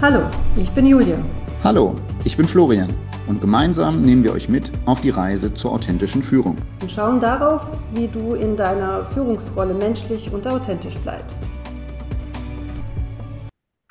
Hallo, 0.00 0.30
ich 0.56 0.70
bin 0.70 0.86
Julia. 0.86 1.18
Hallo, 1.64 1.96
ich 2.24 2.36
bin 2.36 2.46
Florian 2.46 2.88
und 3.26 3.40
gemeinsam 3.40 4.00
nehmen 4.00 4.22
wir 4.22 4.32
euch 4.32 4.48
mit 4.48 4.70
auf 4.86 5.00
die 5.00 5.10
Reise 5.10 5.52
zur 5.52 5.72
authentischen 5.72 6.22
Führung. 6.22 6.54
Und 6.80 6.92
schauen 6.92 7.20
darauf, 7.20 7.66
wie 7.94 8.06
du 8.06 8.34
in 8.34 8.54
deiner 8.54 9.04
Führungsrolle 9.06 9.74
menschlich 9.74 10.32
und 10.32 10.46
authentisch 10.46 10.96
bleibst. 10.98 11.48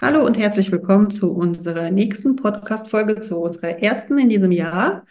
Hallo 0.02 0.26
und 0.26 0.38
herzlich 0.38 0.72
willkommen 0.72 1.10
zu 1.10 1.30
unserer 1.34 1.92
nächsten 1.92 2.38
Podcast-Folge, 2.38 3.20
zu 3.20 3.36
unserer 3.36 3.84
ersten 3.84 4.18
in 4.18 4.30
diesem 4.30 4.54
Jahr. 4.54 5.04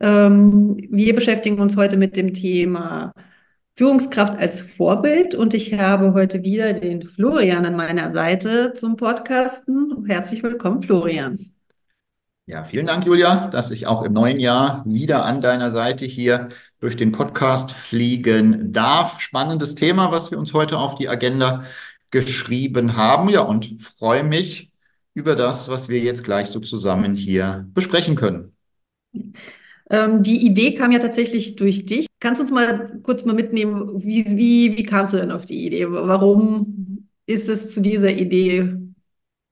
Ähm, 0.00 0.76
wir 0.90 1.12
beschäftigen 1.16 1.58
uns 1.58 1.76
heute 1.76 1.96
mit 1.96 2.14
dem 2.14 2.34
Thema 2.34 3.12
Führungskraft 3.76 4.38
als 4.38 4.60
Vorbild 4.60 5.34
und 5.34 5.54
ich 5.54 5.74
habe 5.74 6.12
heute 6.12 6.42
wieder 6.42 6.72
den 6.74 7.06
Florian 7.06 7.64
an 7.64 7.76
meiner 7.76 8.12
Seite 8.12 8.72
zum 8.74 8.96
Podcasten. 8.96 10.04
Herzlich 10.06 10.42
willkommen, 10.42 10.82
Florian. 10.82 11.52
Ja, 12.46 12.64
vielen 12.64 12.86
Dank, 12.86 13.06
Julia, 13.06 13.46
dass 13.46 13.70
ich 13.70 13.86
auch 13.86 14.02
im 14.02 14.12
neuen 14.12 14.40
Jahr 14.40 14.82
wieder 14.84 15.24
an 15.24 15.40
deiner 15.40 15.70
Seite 15.70 16.04
hier 16.04 16.48
durch 16.80 16.96
den 16.96 17.12
Podcast 17.12 17.70
fliegen 17.70 18.72
darf. 18.72 19.20
Spannendes 19.20 19.76
Thema, 19.76 20.10
was 20.10 20.30
wir 20.30 20.38
uns 20.38 20.52
heute 20.52 20.76
auf 20.76 20.96
die 20.96 21.08
Agenda 21.08 21.64
geschrieben 22.10 22.96
haben. 22.96 23.28
Ja, 23.28 23.42
und 23.42 23.80
freue 23.80 24.24
mich 24.24 24.72
über 25.14 25.36
das, 25.36 25.68
was 25.68 25.88
wir 25.88 26.00
jetzt 26.00 26.24
gleich 26.24 26.48
so 26.48 26.58
zusammen 26.58 27.14
hier 27.14 27.66
besprechen 27.72 28.16
können. 28.16 28.56
Ähm, 29.90 30.22
die 30.22 30.46
Idee 30.46 30.74
kam 30.74 30.92
ja 30.92 31.00
tatsächlich 31.00 31.56
durch 31.56 31.84
dich. 31.84 32.06
Kannst 32.20 32.38
du 32.38 32.44
uns 32.44 32.52
mal 32.52 33.00
kurz 33.02 33.24
mal 33.24 33.34
mitnehmen, 33.34 34.02
wie, 34.02 34.24
wie, 34.36 34.76
wie 34.76 34.82
kamst 34.84 35.12
du 35.12 35.16
denn 35.16 35.32
auf 35.32 35.46
die 35.46 35.66
Idee? 35.66 35.90
Warum 35.90 37.08
ist 37.26 37.48
es 37.48 37.74
zu 37.74 37.80
dieser 37.80 38.10
Idee 38.10 38.76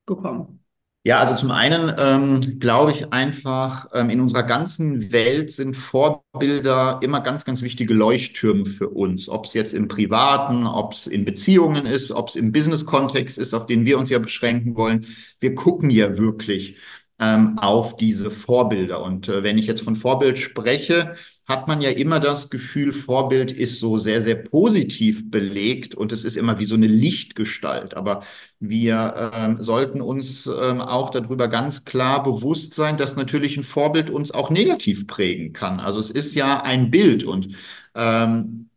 gekommen? 0.06 0.58
Ja, 1.04 1.20
also 1.20 1.34
zum 1.36 1.50
einen 1.50 1.94
ähm, 1.96 2.58
glaube 2.58 2.90
ich 2.92 3.12
einfach, 3.12 3.86
ähm, 3.94 4.10
in 4.10 4.20
unserer 4.20 4.42
ganzen 4.42 5.10
Welt 5.10 5.50
sind 5.50 5.74
Vorbilder 5.74 7.00
immer 7.02 7.20
ganz, 7.20 7.46
ganz 7.46 7.62
wichtige 7.62 7.94
Leuchttürme 7.94 8.66
für 8.66 8.90
uns. 8.90 9.28
Ob 9.28 9.46
es 9.46 9.54
jetzt 9.54 9.72
im 9.72 9.88
Privaten, 9.88 10.66
ob 10.66 10.92
es 10.92 11.06
in 11.06 11.24
Beziehungen 11.24 11.86
ist, 11.86 12.10
ob 12.10 12.28
es 12.28 12.36
im 12.36 12.52
Business-Kontext 12.52 13.38
ist, 13.38 13.54
auf 13.54 13.64
den 13.64 13.86
wir 13.86 13.98
uns 13.98 14.10
ja 14.10 14.18
beschränken 14.18 14.76
wollen. 14.76 15.06
Wir 15.40 15.54
gucken 15.54 15.88
ja 15.88 16.18
wirklich 16.18 16.76
ähm, 17.20 17.58
auf 17.58 17.96
diese 17.96 18.30
Vorbilder. 18.30 19.02
Und 19.02 19.28
äh, 19.28 19.42
wenn 19.42 19.58
ich 19.58 19.66
jetzt 19.66 19.82
von 19.82 19.96
Vorbild 19.96 20.38
spreche, 20.38 21.14
hat 21.48 21.66
man 21.66 21.80
ja 21.80 21.90
immer 21.90 22.20
das 22.20 22.50
Gefühl, 22.50 22.92
Vorbild 22.92 23.50
ist 23.50 23.80
so 23.80 23.98
sehr, 23.98 24.22
sehr 24.22 24.34
positiv 24.36 25.30
belegt 25.30 25.94
und 25.94 26.12
es 26.12 26.24
ist 26.24 26.36
immer 26.36 26.58
wie 26.58 26.66
so 26.66 26.74
eine 26.74 26.86
Lichtgestalt. 26.86 27.94
Aber 27.94 28.22
wir 28.60 29.30
ähm, 29.34 29.56
sollten 29.62 30.02
uns 30.02 30.46
ähm, 30.46 30.80
auch 30.80 31.10
darüber 31.10 31.48
ganz 31.48 31.84
klar 31.84 32.22
bewusst 32.22 32.74
sein, 32.74 32.98
dass 32.98 33.16
natürlich 33.16 33.56
ein 33.56 33.64
Vorbild 33.64 34.10
uns 34.10 34.30
auch 34.30 34.50
negativ 34.50 35.06
prägen 35.06 35.52
kann. 35.54 35.80
Also 35.80 36.00
es 36.00 36.10
ist 36.10 36.34
ja 36.34 36.62
ein 36.62 36.90
Bild 36.90 37.24
und 37.24 37.56
ähm, 37.94 38.68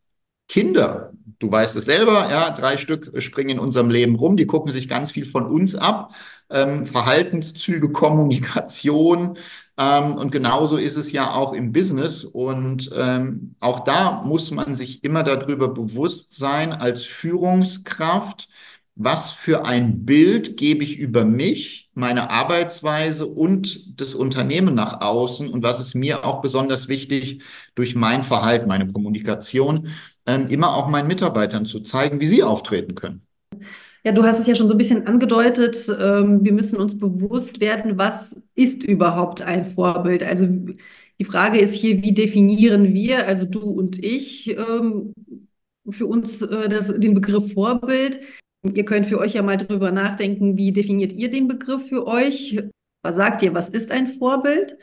Kinder, 0.48 1.14
du 1.40 1.52
weißt 1.52 1.76
es 1.78 1.86
selber, 1.86 2.30
ja, 2.30 2.52
drei 2.52 2.78
Stück 2.78 3.22
springen 3.22 3.52
in 3.52 3.60
unserem 3.60 3.90
Leben 3.90 4.16
rum, 4.16 4.36
die 4.38 4.46
gucken 4.48 4.72
sich 4.74 4.90
ganz 4.90 5.12
viel 5.12 5.26
von 5.26 5.46
uns 5.46 5.76
ab 5.76 6.14
ähm, 6.52 6.86
Verhaltenszüge, 6.86 7.90
Kommunikation. 7.92 9.38
Ähm, 9.78 10.16
und 10.16 10.32
genauso 10.32 10.78
ist 10.78 10.98
es 10.98 11.12
ja 11.12 11.34
auch 11.34 11.54
im 11.54 11.72
Business. 11.72 12.24
Und 12.24 12.92
ähm, 12.96 13.56
auch 13.60 13.82
da 13.84 14.22
muss 14.24 14.52
man 14.52 14.76
sich 14.76 15.04
immer 15.04 15.24
darüber 15.24 15.70
bewusst 15.74 16.36
sein, 16.36 16.74
als 16.74 17.04
Führungskraft, 17.04 18.50
was 18.96 19.32
für 19.32 19.66
ein 19.66 20.06
Bild 20.06 20.58
gebe 20.58 20.84
ich 20.84 20.98
über 20.98 21.26
mich, 21.26 21.90
meine 21.94 22.30
Arbeitsweise 22.30 23.26
und 23.26 24.00
das 24.00 24.16
Unternehmen 24.16 24.76
nach 24.76 25.02
außen 25.02 25.50
und 25.50 25.64
was 25.64 25.80
ist 25.80 25.96
mir 25.96 26.26
auch 26.26 26.42
besonders 26.42 26.88
wichtig 26.88 27.44
durch 27.76 27.96
mein 27.96 28.24
Verhalten, 28.24 28.68
meine 28.68 28.92
Kommunikation, 28.92 29.90
ähm, 30.26 30.48
immer 30.48 30.76
auch 30.76 30.88
meinen 30.88 31.08
Mitarbeitern 31.08 31.66
zu 31.66 31.82
zeigen, 31.82 32.20
wie 32.20 32.28
sie 32.28 32.44
auftreten 32.44 32.96
können. 32.96 33.26
Ja, 34.04 34.12
du 34.12 34.24
hast 34.24 34.40
es 34.40 34.48
ja 34.48 34.56
schon 34.56 34.68
so 34.68 34.74
ein 34.74 34.78
bisschen 34.78 35.06
angedeutet. 35.06 35.88
Ähm, 35.90 36.44
wir 36.44 36.54
müssen 36.54 36.78
uns 36.78 36.98
bewusst 36.98 37.62
werden, 37.62 37.98
was 37.98 38.42
ist 38.56 38.84
überhaupt 38.84 39.42
ein 39.42 39.66
Vorbild? 39.66 40.24
Also 40.24 40.48
die 41.20 41.26
Frage 41.26 41.60
ist 41.60 41.74
hier, 41.74 42.02
wie 42.02 42.14
definieren 42.14 42.94
wir, 42.94 43.28
also 43.28 43.46
du 43.46 43.62
und 43.62 44.04
ich, 44.04 44.50
ähm, 44.58 45.14
für 45.90 46.08
uns 46.08 46.42
äh, 46.42 46.68
das, 46.70 46.88
den 47.00 47.14
Begriff 47.14 47.54
Vorbild? 47.54 48.20
Ihr 48.64 48.86
könnt 48.86 49.08
für 49.08 49.20
euch 49.20 49.34
ja 49.36 49.44
mal 49.44 49.58
drüber 49.58 49.92
nachdenken, 49.92 50.58
wie 50.58 50.72
definiert 50.72 51.14
ihr 51.14 51.30
den 51.32 51.48
Begriff 51.48 51.88
für 51.88 52.08
euch? 52.08 52.60
Was 53.04 53.16
sagt 53.16 53.42
ihr, 53.44 53.54
was 53.54 53.70
ist 53.70 53.92
ein 53.92 54.08
Vorbild? 54.10 54.78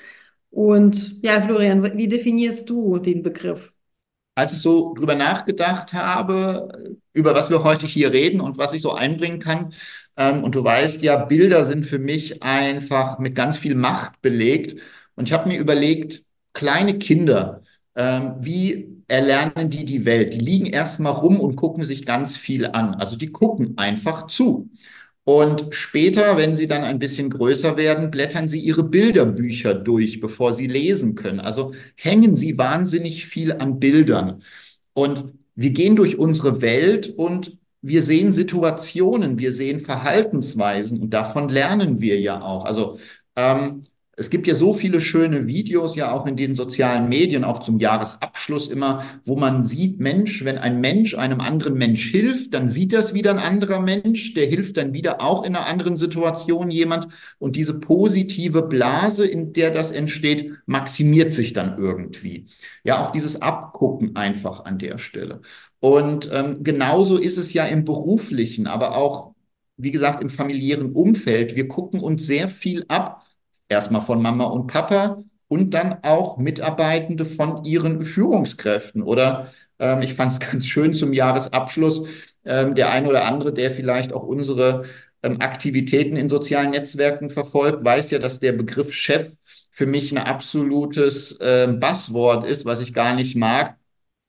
Und 0.50 1.22
ja, 1.22 1.40
Florian, 1.40 1.96
wie 1.96 2.08
definierst 2.08 2.68
du 2.68 2.98
den 2.98 3.22
Begriff? 3.22 3.72
Als 4.38 4.52
ich 4.52 4.60
so 4.60 4.94
drüber 4.94 5.14
nachgedacht 5.16 5.92
habe, 5.92 6.68
über 7.12 7.34
was 7.34 7.50
wir 7.50 7.64
heute 7.64 7.86
hier 7.86 8.12
reden 8.12 8.40
und 8.40 8.56
was 8.56 8.72
ich 8.72 8.82
so 8.82 8.92
einbringen 8.94 9.40
kann, 9.40 9.72
ähm, 10.16 10.44
und 10.44 10.54
du 10.54 10.64
weißt 10.64 11.02
ja, 11.02 11.16
Bilder 11.24 11.64
sind 11.64 11.86
für 11.86 11.98
mich 11.98 12.42
einfach 12.42 13.18
mit 13.18 13.34
ganz 13.34 13.58
viel 13.58 13.74
Macht 13.74 14.20
belegt. 14.22 14.80
Und 15.14 15.28
ich 15.28 15.32
habe 15.32 15.48
mir 15.48 15.58
überlegt, 15.58 16.24
kleine 16.52 16.98
Kinder, 16.98 17.62
ähm, 17.96 18.34
wie 18.40 19.02
erlernen 19.08 19.70
die 19.70 19.84
die 19.84 20.04
Welt? 20.04 20.34
Die 20.34 20.38
liegen 20.38 20.66
erstmal 20.66 21.12
rum 21.12 21.40
und 21.40 21.56
gucken 21.56 21.84
sich 21.84 22.04
ganz 22.06 22.36
viel 22.36 22.66
an. 22.66 22.94
Also 22.94 23.16
die 23.16 23.32
gucken 23.32 23.78
einfach 23.78 24.26
zu. 24.26 24.70
Und 25.28 25.74
später, 25.74 26.38
wenn 26.38 26.56
sie 26.56 26.66
dann 26.66 26.84
ein 26.84 26.98
bisschen 26.98 27.28
größer 27.28 27.76
werden, 27.76 28.10
blättern 28.10 28.48
sie 28.48 28.60
ihre 28.60 28.82
Bilderbücher 28.82 29.74
durch, 29.74 30.20
bevor 30.20 30.54
sie 30.54 30.66
lesen 30.66 31.16
können. 31.16 31.38
Also 31.38 31.74
hängen 31.96 32.34
sie 32.34 32.56
wahnsinnig 32.56 33.26
viel 33.26 33.52
an 33.52 33.78
Bildern. 33.78 34.42
Und 34.94 35.34
wir 35.54 35.68
gehen 35.68 35.96
durch 35.96 36.18
unsere 36.18 36.62
Welt 36.62 37.10
und 37.10 37.58
wir 37.82 38.02
sehen 38.02 38.32
Situationen, 38.32 39.38
wir 39.38 39.52
sehen 39.52 39.80
Verhaltensweisen 39.80 40.98
und 41.02 41.10
davon 41.12 41.50
lernen 41.50 42.00
wir 42.00 42.18
ja 42.18 42.40
auch. 42.40 42.64
Also 42.64 42.98
ähm, 43.36 43.82
es 44.18 44.30
gibt 44.30 44.48
ja 44.48 44.56
so 44.56 44.74
viele 44.74 45.00
schöne 45.00 45.46
Videos, 45.46 45.94
ja 45.94 46.10
auch 46.10 46.26
in 46.26 46.36
den 46.36 46.56
sozialen 46.56 47.08
Medien, 47.08 47.44
auch 47.44 47.60
zum 47.60 47.78
Jahresabschluss 47.78 48.68
immer, 48.68 49.04
wo 49.24 49.36
man 49.36 49.64
sieht, 49.64 50.00
Mensch, 50.00 50.44
wenn 50.44 50.58
ein 50.58 50.80
Mensch 50.80 51.16
einem 51.16 51.40
anderen 51.40 51.74
Mensch 51.74 52.10
hilft, 52.10 52.52
dann 52.52 52.68
sieht 52.68 52.92
das 52.92 53.14
wieder 53.14 53.30
ein 53.30 53.38
anderer 53.38 53.80
Mensch, 53.80 54.34
der 54.34 54.46
hilft 54.46 54.76
dann 54.76 54.92
wieder 54.92 55.20
auch 55.22 55.44
in 55.44 55.54
einer 55.54 55.66
anderen 55.66 55.96
Situation 55.96 56.68
jemand. 56.70 57.06
Und 57.38 57.54
diese 57.54 57.78
positive 57.78 58.62
Blase, 58.62 59.24
in 59.24 59.52
der 59.52 59.70
das 59.70 59.92
entsteht, 59.92 60.52
maximiert 60.66 61.32
sich 61.32 61.52
dann 61.52 61.78
irgendwie. 61.78 62.46
Ja, 62.82 63.06
auch 63.06 63.12
dieses 63.12 63.40
Abgucken 63.40 64.16
einfach 64.16 64.64
an 64.64 64.78
der 64.78 64.98
Stelle. 64.98 65.42
Und 65.78 66.28
ähm, 66.32 66.64
genauso 66.64 67.18
ist 67.18 67.36
es 67.36 67.52
ja 67.52 67.66
im 67.66 67.84
beruflichen, 67.84 68.66
aber 68.66 68.96
auch, 68.96 69.34
wie 69.76 69.92
gesagt, 69.92 70.20
im 70.22 70.30
familiären 70.30 70.90
Umfeld. 70.92 71.54
Wir 71.54 71.68
gucken 71.68 72.00
uns 72.00 72.26
sehr 72.26 72.48
viel 72.48 72.84
ab 72.88 73.22
Erstmal 73.68 74.02
von 74.02 74.22
Mama 74.22 74.44
und 74.44 74.66
Papa 74.66 75.22
und 75.48 75.72
dann 75.74 75.98
auch 76.02 76.38
Mitarbeitende 76.38 77.24
von 77.24 77.64
ihren 77.64 78.04
Führungskräften. 78.04 79.02
Oder 79.02 79.52
ähm, 79.78 80.02
ich 80.02 80.14
fand 80.14 80.32
es 80.32 80.40
ganz 80.50 80.66
schön 80.66 80.94
zum 80.94 81.12
Jahresabschluss, 81.12 82.06
ähm, 82.44 82.74
der 82.74 82.90
ein 82.90 83.06
oder 83.06 83.24
andere, 83.24 83.52
der 83.52 83.70
vielleicht 83.70 84.12
auch 84.12 84.22
unsere 84.22 84.84
ähm, 85.22 85.40
Aktivitäten 85.40 86.16
in 86.16 86.28
sozialen 86.28 86.70
Netzwerken 86.70 87.30
verfolgt, 87.30 87.84
weiß 87.84 88.10
ja, 88.10 88.18
dass 88.18 88.40
der 88.40 88.52
Begriff 88.52 88.92
Chef 88.92 89.32
für 89.72 89.86
mich 89.86 90.12
ein 90.12 90.18
absolutes 90.18 91.32
äh, 91.40 91.68
Buzzword 91.68 92.46
ist, 92.46 92.64
was 92.64 92.80
ich 92.80 92.94
gar 92.94 93.14
nicht 93.14 93.36
mag. 93.36 93.76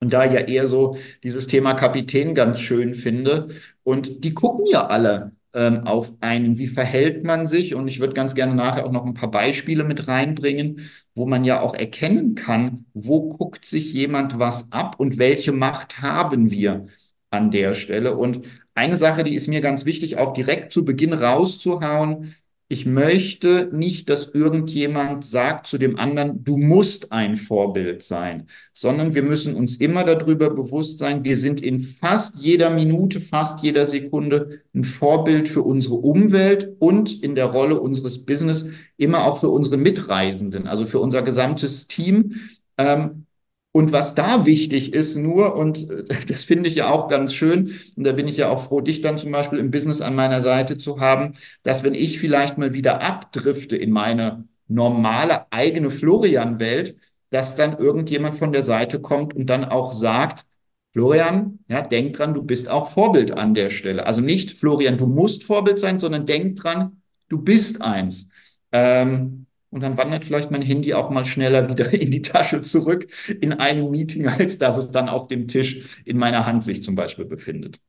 Und 0.02 0.14
da 0.14 0.24
ja 0.24 0.42
eher 0.42 0.68
so 0.68 0.98
dieses 1.24 1.48
Thema 1.48 1.74
Kapitän 1.74 2.34
ganz 2.36 2.60
schön 2.62 2.96
finde. 2.96 3.50
Und 3.84 4.24
die 4.24 4.34
gucken 4.34 4.66
ja 4.68 4.88
alle 4.88 5.34
ähm, 5.54 5.88
auf 5.88 6.14
einen, 6.22 6.58
wie 6.58 6.68
verhält 6.68 7.24
man 7.24 7.48
sich? 7.48 7.76
Und 7.76 7.88
ich 7.88 8.00
würde 8.00 8.14
ganz 8.14 8.36
gerne 8.36 8.56
nachher 8.56 8.86
auch 8.86 8.92
noch 8.92 9.06
ein 9.06 9.14
paar 9.14 9.32
Beispiele 9.32 9.84
mit 9.84 10.08
reinbringen, 10.08 10.90
wo 11.16 11.26
man 11.26 11.44
ja 11.44 11.62
auch 11.62 11.74
erkennen 11.74 12.36
kann, 12.36 12.86
wo 12.94 13.34
guckt 13.34 13.66
sich 13.66 13.94
jemand 13.94 14.40
was 14.40 14.72
ab 14.72 14.96
und 15.00 15.18
welche 15.18 15.52
Macht 15.52 16.02
haben 16.02 16.52
wir 16.52 16.86
an 17.32 17.52
der 17.52 17.74
Stelle. 17.76 18.16
Und 18.16 18.46
eine 18.76 18.96
Sache, 18.96 19.24
die 19.24 19.36
ist 19.36 19.48
mir 19.48 19.62
ganz 19.62 19.86
wichtig, 19.86 20.18
auch 20.18 20.34
direkt 20.34 20.72
zu 20.72 20.86
Beginn 20.86 21.14
rauszuhauen, 21.14 22.36
ich 22.72 22.86
möchte 22.86 23.72
nicht, 23.74 24.10
dass 24.10 24.30
irgendjemand 24.30 25.26
sagt 25.26 25.66
zu 25.66 25.80
dem 25.80 25.98
anderen, 25.98 26.44
du 26.44 26.56
musst 26.56 27.12
ein 27.12 27.36
Vorbild 27.36 28.04
sein, 28.04 28.46
sondern 28.74 29.16
wir 29.16 29.24
müssen 29.24 29.56
uns 29.56 29.78
immer 29.78 30.04
darüber 30.04 30.52
bewusst 30.52 31.00
sein, 31.00 31.24
wir 31.24 31.36
sind 31.36 31.62
in 31.62 31.84
fast 31.84 32.36
jeder 32.36 32.70
Minute, 32.70 33.22
fast 33.22 33.64
jeder 33.64 33.88
Sekunde 33.88 34.62
ein 34.76 34.84
Vorbild 34.84 35.48
für 35.48 35.64
unsere 35.64 35.96
Umwelt 35.96 36.76
und 36.78 37.24
in 37.24 37.34
der 37.34 37.48
Rolle 37.48 37.82
unseres 37.82 38.24
Business 38.24 38.68
immer 38.98 39.26
auch 39.26 39.40
für 39.40 39.50
unsere 39.50 39.78
Mitreisenden, 39.78 40.68
also 40.68 40.86
für 40.86 41.00
unser 41.00 41.24
gesamtes 41.24 41.88
Team. 41.88 42.36
Ähm, 42.78 43.26
Und 43.72 43.92
was 43.92 44.16
da 44.16 44.46
wichtig 44.46 44.94
ist 44.94 45.16
nur, 45.16 45.56
und 45.56 45.88
das 46.30 46.44
finde 46.44 46.70
ich 46.70 46.76
ja 46.76 46.90
auch 46.90 47.08
ganz 47.08 47.34
schön, 47.34 47.80
und 47.96 48.04
da 48.04 48.12
bin 48.14 48.28
ich 48.28 48.38
ja 48.38 48.50
auch 48.50 48.62
froh, 48.62 48.82
dich 48.82 49.02
dann 49.02 49.18
zum 49.18 49.32
Beispiel 49.32 49.60
im 49.60 49.72
Business 49.72 50.02
an 50.02 50.16
meiner 50.16 50.42
Seite 50.42 50.78
zu 50.78 51.00
haben, 51.00 51.34
dass 51.64 51.84
wenn 51.84 51.94
ich 51.94 52.20
vielleicht 52.20 52.58
mal 52.58 52.74
wieder 52.74 53.02
abdrifte 53.02 53.76
in 53.76 53.92
meine 53.92 54.46
normale 54.68 55.52
eigene 55.52 55.90
Florian-Welt, 55.90 56.96
dass 57.32 57.56
dann 57.56 57.78
irgendjemand 57.78 58.36
von 58.36 58.52
der 58.52 58.64
Seite 58.64 59.00
kommt 59.00 59.36
und 59.36 59.48
dann 59.48 59.66
auch 59.66 59.94
sagt, 59.94 60.46
Florian, 60.94 61.60
ja, 61.68 61.82
denk 61.82 62.14
dran, 62.18 62.34
du 62.34 62.42
bist 62.42 62.68
auch 62.68 62.90
Vorbild 62.90 63.32
an 63.32 63.54
der 63.54 63.70
Stelle. 63.70 64.08
Also 64.08 64.22
nicht, 64.22 64.58
Florian, 64.58 64.98
du 64.98 65.06
musst 65.06 65.44
Vorbild 65.44 65.80
sein, 65.80 66.00
sondern 66.00 66.26
denk 66.26 66.56
dran, 66.56 67.02
du 67.30 67.40
bist 67.40 67.82
eins. 67.82 68.30
Ähm, 68.72 69.46
und 69.72 69.82
dann 69.82 69.98
wandert 69.98 70.26
vielleicht 70.26 70.52
mein 70.52 70.62
Handy 70.62 70.94
auch 70.94 71.10
mal 71.10 71.26
schneller 71.26 71.70
wieder 71.70 71.94
in 71.94 72.12
die 72.12 72.22
Tasche 72.22 72.62
zurück 72.62 73.08
in 73.42 73.54
einem 73.54 73.90
Meeting, 73.92 74.28
als 74.28 74.58
dass 74.58 74.78
es 74.78 74.92
dann 74.92 75.10
auf 75.10 75.28
dem 75.28 75.48
Tisch 75.48 76.02
in 76.06 76.18
meiner 76.18 76.46
Hand 76.46 76.64
sich 76.64 76.84
zum 76.84 76.96
Beispiel 76.96 77.26
befindet. 77.26 77.80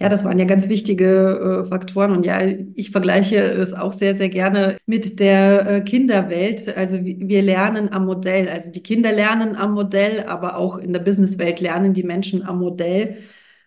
Ja, 0.00 0.08
das 0.08 0.24
waren 0.24 0.38
ja 0.38 0.46
ganz 0.46 0.68
wichtige 0.68 1.62
äh, 1.64 1.68
Faktoren. 1.68 2.10
Und 2.10 2.26
ja, 2.26 2.40
ich 2.74 2.90
vergleiche 2.90 3.36
es 3.36 3.72
auch 3.72 3.92
sehr, 3.92 4.16
sehr 4.16 4.30
gerne 4.30 4.76
mit 4.84 5.20
der 5.20 5.68
äh, 5.68 5.80
Kinderwelt. 5.82 6.76
Also 6.76 6.98
wir 7.04 7.42
lernen 7.42 7.88
am 7.92 8.06
Modell. 8.06 8.48
Also 8.48 8.72
die 8.72 8.82
Kinder 8.82 9.12
lernen 9.12 9.54
am 9.54 9.74
Modell, 9.74 10.24
aber 10.26 10.56
auch 10.56 10.78
in 10.78 10.92
der 10.92 11.00
Businesswelt 11.00 11.60
lernen 11.60 11.94
die 11.94 12.02
Menschen 12.02 12.42
am 12.42 12.58
Modell. 12.58 13.18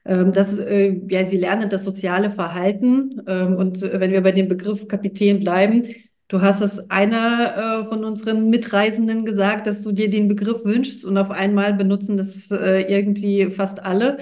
Ähm, 0.03 0.33
das, 0.33 0.57
äh, 0.57 0.99
ja, 1.09 1.25
sie 1.25 1.37
lernen 1.37 1.69
das 1.69 1.85
soziale 1.85 2.29
Verhalten. 2.29 3.21
Ähm, 3.27 3.55
und 3.55 3.81
wenn 3.81 4.11
wir 4.11 4.21
bei 4.21 4.33
dem 4.33 4.49
Begriff 4.49 4.89
Kapitän 4.89 5.39
bleiben, 5.39 5.85
Du 6.27 6.41
hast 6.41 6.61
es 6.61 6.89
einer 6.89 7.83
äh, 7.83 7.85
von 7.87 8.03
unseren 8.03 8.49
Mitreisenden 8.49 9.25
gesagt, 9.25 9.67
dass 9.67 9.83
du 9.83 9.91
dir 9.91 10.09
den 10.09 10.27
Begriff 10.27 10.65
wünschst 10.65 11.05
und 11.05 11.17
auf 11.19 11.29
einmal 11.29 11.73
benutzen 11.75 12.17
das 12.17 12.49
äh, 12.49 12.81
irgendwie 12.91 13.51
fast 13.51 13.79
alle, 13.83 14.17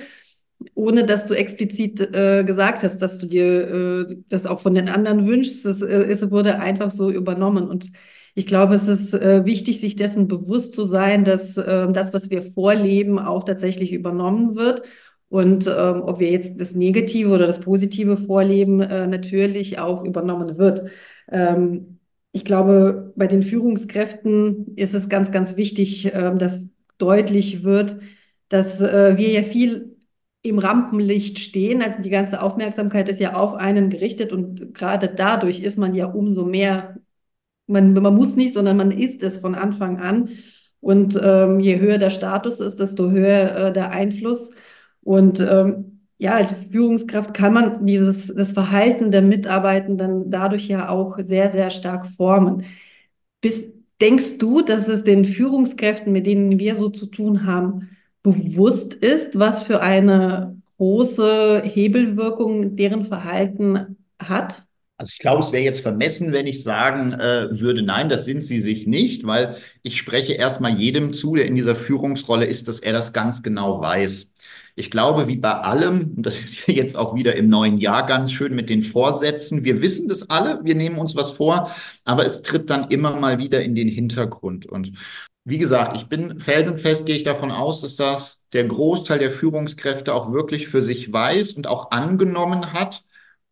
ohne 0.75 1.05
dass 1.05 1.25
du 1.27 1.33
explizit 1.33 2.01
äh, 2.13 2.43
gesagt 2.43 2.83
hast, 2.83 2.97
dass 2.97 3.19
du 3.19 3.25
dir 3.25 4.09
äh, 4.09 4.15
das 4.27 4.45
auch 4.45 4.59
von 4.59 4.75
den 4.75 4.89
anderen 4.89 5.27
wünschst. 5.27 5.65
Es, 5.65 5.81
äh, 5.81 6.03
es 6.09 6.29
wurde 6.29 6.59
einfach 6.59 6.91
so 6.91 7.09
übernommen 7.09 7.69
und 7.69 7.91
ich 8.35 8.47
glaube, 8.47 8.75
es 8.75 8.87
ist 8.87 9.13
äh, 9.13 9.45
wichtig, 9.45 9.79
sich 9.79 9.95
dessen 9.95 10.27
bewusst 10.27 10.73
zu 10.73 10.85
sein, 10.85 11.23
dass 11.23 11.53
das, 11.53 12.13
was 12.13 12.31
wir 12.31 12.43
vorleben, 12.43 13.19
auch 13.19 13.43
tatsächlich 13.43 13.93
übernommen 13.93 14.55
wird. 14.55 14.81
Und 15.29 15.67
ähm, 15.67 16.01
ob 16.03 16.19
wir 16.19 16.31
jetzt 16.31 16.59
das 16.59 16.73
Negative 16.75 17.29
oder 17.29 17.45
das 17.47 17.59
Positive 17.61 18.17
vorleben, 18.17 18.77
natürlich 18.77 19.77
auch 19.79 20.03
übernommen 20.03 20.57
wird. 20.57 20.89
Ähm, 21.31 21.99
ich 22.31 22.45
glaube, 22.45 23.13
bei 23.15 23.27
den 23.27 23.43
Führungskräften 23.43 24.75
ist 24.75 24.93
es 24.93 25.09
ganz, 25.09 25.31
ganz 25.31 25.55
wichtig, 25.55 26.05
äh, 26.13 26.35
dass 26.35 26.67
deutlich 26.97 27.63
wird, 27.63 27.97
dass 28.49 28.81
äh, 28.81 29.17
wir 29.17 29.29
ja 29.29 29.43
viel 29.43 29.97
im 30.41 30.59
Rampenlicht 30.59 31.39
stehen. 31.39 31.81
Also 31.81 32.01
die 32.01 32.09
ganze 32.09 32.41
Aufmerksamkeit 32.41 33.09
ist 33.09 33.19
ja 33.19 33.33
auf 33.35 33.53
einen 33.53 33.89
gerichtet 33.89 34.31
und 34.31 34.73
gerade 34.73 35.07
dadurch 35.07 35.61
ist 35.61 35.77
man 35.77 35.95
ja 35.95 36.05
umso 36.07 36.45
mehr, 36.45 36.97
man, 37.67 37.93
man 37.93 38.15
muss 38.15 38.35
nicht, 38.35 38.53
sondern 38.53 38.77
man 38.77 38.91
ist 38.91 39.23
es 39.23 39.37
von 39.37 39.55
Anfang 39.55 39.99
an. 39.99 40.29
Und 40.81 41.17
ähm, 41.23 41.61
je 41.61 41.79
höher 41.79 41.97
der 41.97 42.09
Status 42.09 42.59
ist, 42.59 42.79
desto 42.79 43.09
höher 43.09 43.55
äh, 43.55 43.73
der 43.73 43.91
Einfluss. 43.91 44.51
Und 45.01 45.39
ähm, 45.39 45.92
ja, 46.17 46.33
als 46.33 46.53
Führungskraft 46.71 47.33
kann 47.33 47.53
man 47.53 47.85
dieses, 47.85 48.33
das 48.33 48.51
Verhalten 48.51 49.11
der 49.11 49.21
Mitarbeitenden 49.21 50.29
dadurch 50.29 50.67
ja 50.67 50.89
auch 50.89 51.17
sehr, 51.19 51.49
sehr 51.49 51.69
stark 51.69 52.07
formen. 52.07 52.65
Bist, 53.41 53.73
denkst 53.99 54.37
du, 54.37 54.61
dass 54.61 54.87
es 54.87 55.03
den 55.03 55.25
Führungskräften, 55.25 56.13
mit 56.13 56.25
denen 56.25 56.59
wir 56.59 56.75
so 56.75 56.89
zu 56.89 57.07
tun 57.07 57.45
haben, 57.45 57.89
bewusst 58.21 58.93
ist, 58.93 59.37
was 59.37 59.63
für 59.63 59.81
eine 59.81 60.61
große 60.77 61.63
Hebelwirkung 61.65 62.75
deren 62.75 63.05
Verhalten 63.05 63.97
hat? 64.19 64.63
Also 64.97 65.11
ich 65.13 65.19
glaube, 65.19 65.41
es 65.41 65.51
wäre 65.51 65.63
jetzt 65.63 65.81
vermessen, 65.81 66.31
wenn 66.31 66.47
ich 66.47 66.63
sagen 66.63 67.13
äh, 67.13 67.47
würde, 67.59 67.81
nein, 67.81 68.09
das 68.09 68.25
sind 68.25 68.43
sie 68.43 68.61
sich 68.61 68.87
nicht, 68.87 69.25
weil 69.25 69.57
ich 69.81 69.97
spreche 69.97 70.33
erstmal 70.33 70.77
jedem 70.77 71.13
zu, 71.13 71.35
der 71.35 71.45
in 71.45 71.55
dieser 71.55 71.75
Führungsrolle 71.75 72.45
ist, 72.45 72.67
dass 72.67 72.79
er 72.79 72.93
das 72.93 73.11
ganz 73.11 73.43
genau 73.43 73.81
weiß. 73.81 74.31
Ich 74.75 74.89
glaube, 74.91 75.27
wie 75.27 75.37
bei 75.37 75.51
allem, 75.53 76.13
und 76.17 76.25
das 76.25 76.39
ist 76.39 76.67
ja 76.67 76.73
jetzt 76.75 76.97
auch 76.97 77.15
wieder 77.15 77.35
im 77.35 77.49
neuen 77.49 77.77
Jahr 77.77 78.05
ganz 78.05 78.31
schön 78.31 78.55
mit 78.55 78.69
den 78.69 78.83
Vorsätzen, 78.83 79.63
wir 79.63 79.81
wissen 79.81 80.07
das 80.07 80.29
alle, 80.29 80.59
wir 80.63 80.75
nehmen 80.75 80.97
uns 80.97 81.15
was 81.15 81.31
vor, 81.31 81.71
aber 82.03 82.25
es 82.25 82.41
tritt 82.41 82.69
dann 82.69 82.89
immer 82.89 83.15
mal 83.19 83.37
wieder 83.37 83.63
in 83.63 83.75
den 83.75 83.87
Hintergrund. 83.87 84.65
Und 84.65 84.93
wie 85.45 85.57
gesagt, 85.57 85.95
ich 85.97 86.07
bin 86.07 86.39
felsenfest, 86.39 87.05
gehe 87.05 87.15
ich 87.17 87.23
davon 87.23 87.51
aus, 87.51 87.81
dass 87.81 87.95
das 87.95 88.45
der 88.53 88.65
Großteil 88.65 89.19
der 89.19 89.31
Führungskräfte 89.31 90.13
auch 90.13 90.31
wirklich 90.31 90.67
für 90.69 90.81
sich 90.81 91.11
weiß 91.11 91.53
und 91.53 91.67
auch 91.67 91.91
angenommen 91.91 92.73
hat. 92.73 93.03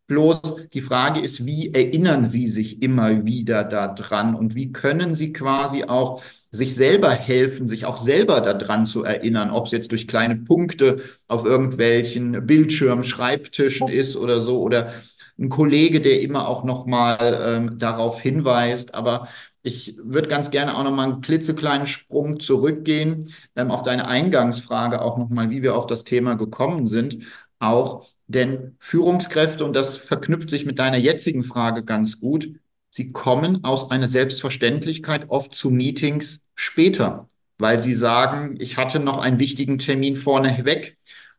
Bloß 0.06 0.40
die 0.72 0.80
Frage 0.82 1.20
ist, 1.20 1.46
wie 1.46 1.72
erinnern 1.72 2.26
Sie 2.26 2.48
sich 2.48 2.82
immer 2.82 3.24
wieder 3.24 3.64
daran 3.64 4.34
und 4.34 4.54
wie 4.54 4.72
können 4.72 5.14
Sie 5.14 5.32
quasi 5.32 5.84
auch 5.84 6.22
sich 6.52 6.74
selber 6.74 7.10
helfen, 7.10 7.66
sich 7.66 7.86
auch 7.86 7.98
selber 8.00 8.40
daran 8.42 8.86
zu 8.86 9.04
erinnern, 9.04 9.50
ob 9.50 9.66
es 9.66 9.72
jetzt 9.72 9.90
durch 9.90 10.06
kleine 10.06 10.36
Punkte 10.36 11.00
auf 11.26 11.44
irgendwelchen 11.46 12.46
Bildschirmen, 12.46 13.04
Schreibtischen 13.04 13.88
ist 13.88 14.16
oder 14.16 14.42
so 14.42 14.60
oder 14.60 14.92
ein 15.38 15.48
Kollege, 15.48 16.00
der 16.02 16.20
immer 16.20 16.46
auch 16.46 16.62
nochmal 16.62 17.40
ähm, 17.42 17.78
darauf 17.78 18.20
hinweist. 18.20 18.94
Aber 18.94 19.28
ich 19.62 19.96
würde 20.02 20.28
ganz 20.28 20.50
gerne 20.50 20.76
auch 20.76 20.84
nochmal 20.84 21.12
einen 21.12 21.20
klitzekleinen 21.22 21.86
Sprung 21.86 22.38
zurückgehen 22.38 23.32
ähm, 23.56 23.70
auf 23.70 23.82
deine 23.82 24.06
Eingangsfrage 24.06 25.00
auch 25.00 25.16
nochmal, 25.16 25.50
wie 25.50 25.62
wir 25.62 25.74
auf 25.74 25.86
das 25.86 26.04
Thema 26.04 26.34
gekommen 26.34 26.86
sind. 26.86 27.24
Auch 27.60 28.06
denn 28.26 28.76
Führungskräfte, 28.78 29.64
und 29.64 29.74
das 29.74 29.96
verknüpft 29.96 30.50
sich 30.50 30.66
mit 30.66 30.78
deiner 30.78 30.96
jetzigen 30.98 31.44
Frage 31.44 31.84
ganz 31.84 32.20
gut, 32.20 32.48
sie 32.92 33.12
kommen 33.12 33.64
aus 33.64 33.90
einer 33.90 34.06
Selbstverständlichkeit 34.06 35.24
oft 35.28 35.54
zu 35.54 35.70
Meetings 35.70 36.42
später, 36.54 37.28
weil 37.58 37.82
sie 37.82 37.94
sagen, 37.94 38.56
ich 38.60 38.76
hatte 38.76 39.00
noch 39.00 39.18
einen 39.20 39.40
wichtigen 39.40 39.78
Termin 39.78 40.16
vorneweg. 40.16 40.98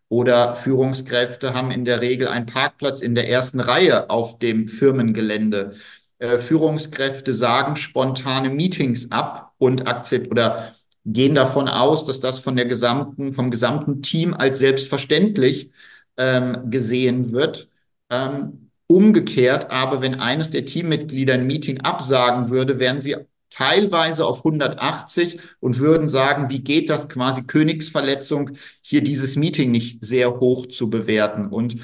Oder 0.10 0.56
Führungskräfte 0.56 1.54
haben 1.56 1.72
in 1.72 1.86
der 1.86 2.02
Regel 2.02 2.28
einen 2.28 2.46
Parkplatz 2.46 3.02
in 3.02 3.16
der 3.16 3.30
ersten 3.30 3.60
Reihe 3.60 4.10
auf 4.10 4.38
dem 4.40 4.68
Firmengelände. 4.68 5.76
Äh, 6.20 6.40
Führungskräfte 6.40 7.34
sagen 7.34 7.76
spontane 7.76 8.50
Meetings 8.50 9.12
ab 9.12 9.54
und 9.58 9.88
akzept 9.88 10.30
oder 10.32 10.74
gehen 11.06 11.36
davon 11.36 11.68
aus, 11.68 12.06
dass 12.06 12.20
das 12.20 12.40
von 12.40 12.56
der 12.56 12.66
gesamten, 12.66 13.34
vom 13.34 13.52
gesamten 13.52 14.02
Team 14.02 14.34
als 14.34 14.60
selbstverständlich 14.60 15.72
ähm, 16.18 16.70
gesehen 16.70 17.32
wird. 17.32 17.70
Ähm, 18.10 18.63
umgekehrt 18.94 19.72
aber, 19.72 20.02
wenn 20.02 20.20
eines 20.20 20.52
der 20.52 20.66
Teammitglieder 20.66 21.34
ein 21.36 21.48
Meeting 21.48 21.82
absagen 21.82 22.50
würde, 22.50 22.80
wären 22.80 23.02
sie 23.02 23.16
teilweise 23.50 24.26
auf 24.26 24.40
180 24.40 25.40
und 25.60 25.80
würden 25.80 26.10
sagen, 26.10 26.50
wie 26.50 26.64
geht 26.64 26.90
das 26.90 27.10
quasi 27.10 27.44
Königsverletzung, 27.44 28.52
hier 28.82 29.04
dieses 29.04 29.36
Meeting 29.36 29.72
nicht 29.72 30.04
sehr 30.04 30.40
hoch 30.40 30.68
zu 30.68 30.90
bewerten. 30.90 31.48
Und 31.48 31.82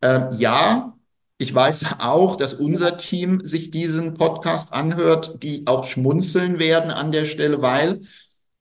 äh, 0.00 0.34
ja, 0.36 0.96
ich 1.38 1.54
weiß 1.54 1.86
auch, 1.98 2.36
dass 2.36 2.54
unser 2.54 2.96
Team 2.98 3.40
sich 3.44 3.70
diesen 3.70 4.14
Podcast 4.14 4.72
anhört, 4.72 5.42
die 5.42 5.66
auch 5.66 5.84
schmunzeln 5.84 6.58
werden 6.58 6.90
an 6.90 7.12
der 7.12 7.24
Stelle, 7.26 7.62
weil 7.62 8.00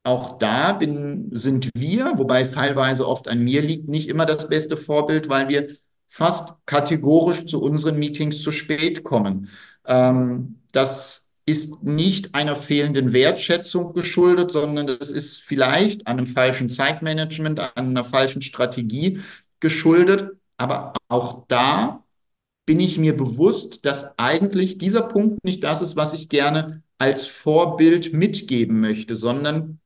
auch 0.03 0.37
da 0.37 0.73
bin, 0.73 1.29
sind 1.31 1.69
wir, 1.75 2.13
wobei 2.17 2.41
es 2.41 2.51
teilweise 2.51 3.07
oft 3.07 3.27
an 3.27 3.39
mir 3.39 3.61
liegt, 3.61 3.87
nicht 3.87 4.09
immer 4.09 4.25
das 4.25 4.49
beste 4.49 4.77
Vorbild, 4.77 5.29
weil 5.29 5.47
wir 5.49 5.77
fast 6.13 6.53
kategorisch 6.67 7.47
zu 7.47 7.59
unseren 7.59 7.97
Meetings 7.97 8.43
zu 8.43 8.51
spät 8.51 9.03
kommen. 9.03 9.49
Ähm, 9.83 10.59
das 10.71 11.31
ist 11.47 11.81
nicht 11.81 12.35
einer 12.35 12.55
fehlenden 12.55 13.13
Wertschätzung 13.13 13.93
geschuldet, 13.93 14.51
sondern 14.51 14.85
das 14.85 15.09
ist 15.09 15.41
vielleicht 15.41 16.05
einem 16.05 16.27
falschen 16.27 16.69
Zeitmanagement, 16.69 17.59
an 17.59 17.71
einer 17.75 18.03
falschen 18.03 18.43
Strategie 18.43 19.21
geschuldet. 19.59 20.37
Aber 20.57 20.93
auch 21.07 21.45
da 21.47 22.03
bin 22.67 22.79
ich 22.79 22.99
mir 22.99 23.17
bewusst, 23.17 23.83
dass 23.83 24.17
eigentlich 24.19 24.77
dieser 24.77 25.01
Punkt 25.01 25.43
nicht 25.43 25.63
das 25.63 25.81
ist, 25.81 25.95
was 25.95 26.13
ich 26.13 26.29
gerne 26.29 26.83
als 26.99 27.25
Vorbild 27.25 28.13
mitgeben 28.13 28.79
möchte, 28.79 29.15
sondern 29.15 29.79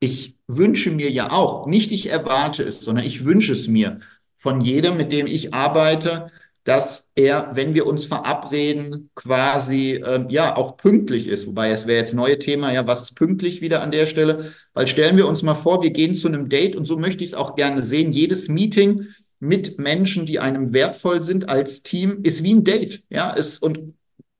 ich 0.00 0.36
wünsche 0.46 0.90
mir 0.90 1.10
ja 1.10 1.32
auch, 1.32 1.66
nicht 1.66 1.92
ich 1.92 2.10
erwarte 2.10 2.62
es, 2.62 2.82
sondern 2.82 3.06
ich 3.06 3.24
wünsche 3.24 3.54
es 3.54 3.68
mir 3.68 4.00
von 4.42 4.60
jedem, 4.60 4.96
mit 4.96 5.12
dem 5.12 5.26
ich 5.26 5.54
arbeite, 5.54 6.30
dass 6.64 7.10
er, 7.14 7.50
wenn 7.54 7.74
wir 7.74 7.86
uns 7.86 8.04
verabreden, 8.04 9.10
quasi 9.14 10.02
ähm, 10.04 10.28
ja 10.30 10.56
auch 10.56 10.76
pünktlich 10.76 11.26
ist. 11.26 11.46
Wobei 11.46 11.70
es 11.70 11.86
wäre 11.86 12.00
jetzt 12.00 12.14
neue 12.14 12.38
Thema, 12.38 12.72
ja, 12.72 12.86
was 12.86 13.02
ist 13.02 13.14
pünktlich 13.14 13.60
wieder 13.60 13.82
an 13.82 13.90
der 13.90 14.06
Stelle? 14.06 14.52
Weil 14.74 14.86
stellen 14.86 15.16
wir 15.16 15.26
uns 15.26 15.42
mal 15.42 15.54
vor, 15.54 15.82
wir 15.82 15.90
gehen 15.90 16.14
zu 16.14 16.28
einem 16.28 16.48
Date 16.48 16.76
und 16.76 16.86
so 16.86 16.98
möchte 16.98 17.24
ich 17.24 17.30
es 17.30 17.34
auch 17.34 17.56
gerne 17.56 17.82
sehen. 17.82 18.12
Jedes 18.12 18.48
Meeting 18.48 19.06
mit 19.40 19.78
Menschen, 19.78 20.26
die 20.26 20.38
einem 20.38 20.72
wertvoll 20.72 21.22
sind 21.22 21.48
als 21.48 21.82
Team, 21.82 22.20
ist 22.22 22.44
wie 22.44 22.54
ein 22.54 22.64
Date. 22.64 23.02
Ja, 23.10 23.34
es, 23.36 23.58
und 23.58 23.94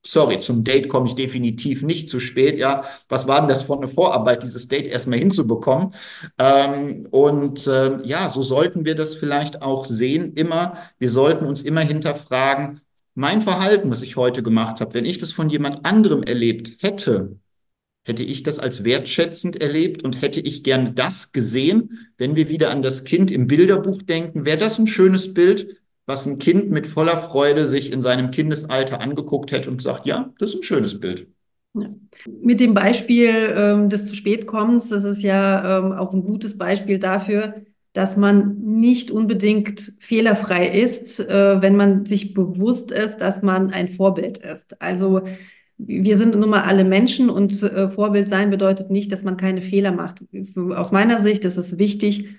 sorry, 0.05 0.39
zum 0.39 0.63
Date 0.63 0.89
komme 0.89 1.07
ich 1.07 1.15
definitiv 1.15 1.83
nicht 1.83 2.09
zu 2.09 2.19
spät. 2.19 2.57
Ja, 2.57 2.83
was 3.09 3.27
war 3.27 3.39
denn 3.39 3.49
das 3.49 3.63
für 3.63 3.75
eine 3.75 3.87
Vorarbeit, 3.87 4.43
dieses 4.43 4.67
Date 4.67 4.85
erstmal 4.87 5.19
hinzubekommen? 5.19 5.93
Ähm, 6.37 7.07
und 7.11 7.65
äh, 7.67 8.01
ja, 8.03 8.29
so 8.29 8.41
sollten 8.41 8.85
wir 8.85 8.95
das 8.95 9.15
vielleicht 9.15 9.61
auch 9.61 9.85
sehen, 9.85 10.33
immer. 10.33 10.77
Wir 10.99 11.09
sollten 11.09 11.45
uns 11.45 11.63
immer 11.63 11.81
hinterfragen, 11.81 12.81
mein 13.15 13.41
Verhalten, 13.41 13.91
was 13.91 14.01
ich 14.01 14.15
heute 14.15 14.41
gemacht 14.43 14.81
habe, 14.81 14.93
wenn 14.95 15.05
ich 15.05 15.19
das 15.19 15.31
von 15.31 15.49
jemand 15.49 15.85
anderem 15.85 16.23
erlebt 16.23 16.81
hätte, 16.81 17.37
hätte 18.05 18.23
ich 18.23 18.43
das 18.43 18.59
als 18.59 18.83
wertschätzend 18.83 19.61
erlebt 19.61 20.03
und 20.03 20.21
hätte 20.21 20.41
ich 20.41 20.63
gern 20.63 20.95
das 20.95 21.31
gesehen, 21.31 22.09
wenn 22.17 22.35
wir 22.35 22.49
wieder 22.49 22.71
an 22.71 22.81
das 22.81 23.03
Kind 23.03 23.31
im 23.31 23.47
Bilderbuch 23.47 24.01
denken, 24.01 24.45
wäre 24.45 24.57
das 24.57 24.77
ein 24.79 24.87
schönes 24.87 25.33
Bild, 25.33 25.77
was 26.05 26.25
ein 26.25 26.37
Kind 26.37 26.69
mit 26.69 26.87
voller 26.87 27.17
Freude 27.17 27.67
sich 27.67 27.91
in 27.91 28.01
seinem 28.01 28.31
Kindesalter 28.31 28.99
angeguckt 28.99 29.51
hätte 29.51 29.69
und 29.69 29.81
sagt, 29.81 30.05
ja, 30.05 30.33
das 30.39 30.51
ist 30.51 30.57
ein 30.57 30.63
schönes 30.63 30.99
Bild. 30.99 31.27
Ja. 31.73 31.89
Mit 32.41 32.59
dem 32.59 32.73
Beispiel 32.73 33.29
ähm, 33.55 33.89
des 33.89 34.05
zu 34.05 34.15
spät 34.15 34.45
kommens, 34.45 34.89
das 34.89 35.03
ist 35.03 35.23
ja 35.23 35.79
ähm, 35.79 35.93
auch 35.93 36.13
ein 36.13 36.23
gutes 36.23 36.57
Beispiel 36.57 36.99
dafür, 36.99 37.55
dass 37.93 38.17
man 38.17 38.57
nicht 38.59 39.11
unbedingt 39.11 39.93
fehlerfrei 39.99 40.67
ist, 40.67 41.19
äh, 41.19 41.61
wenn 41.61 41.75
man 41.75 42.05
sich 42.05 42.33
bewusst 42.33 42.91
ist, 42.91 43.17
dass 43.17 43.41
man 43.41 43.71
ein 43.71 43.89
Vorbild 43.89 44.39
ist. 44.39 44.81
Also 44.81 45.21
wir 45.77 46.17
sind 46.17 46.35
nun 46.35 46.49
mal 46.49 46.63
alle 46.63 46.83
Menschen 46.83 47.29
und 47.29 47.61
äh, 47.63 47.89
Vorbild 47.89 48.29
sein 48.29 48.49
bedeutet 48.49 48.89
nicht, 48.89 49.11
dass 49.11 49.23
man 49.23 49.37
keine 49.37 49.61
Fehler 49.61 49.91
macht. 49.91 50.21
Aus 50.55 50.91
meiner 50.91 51.21
Sicht 51.21 51.45
ist 51.45 51.57
es 51.57 51.77
wichtig, 51.77 52.29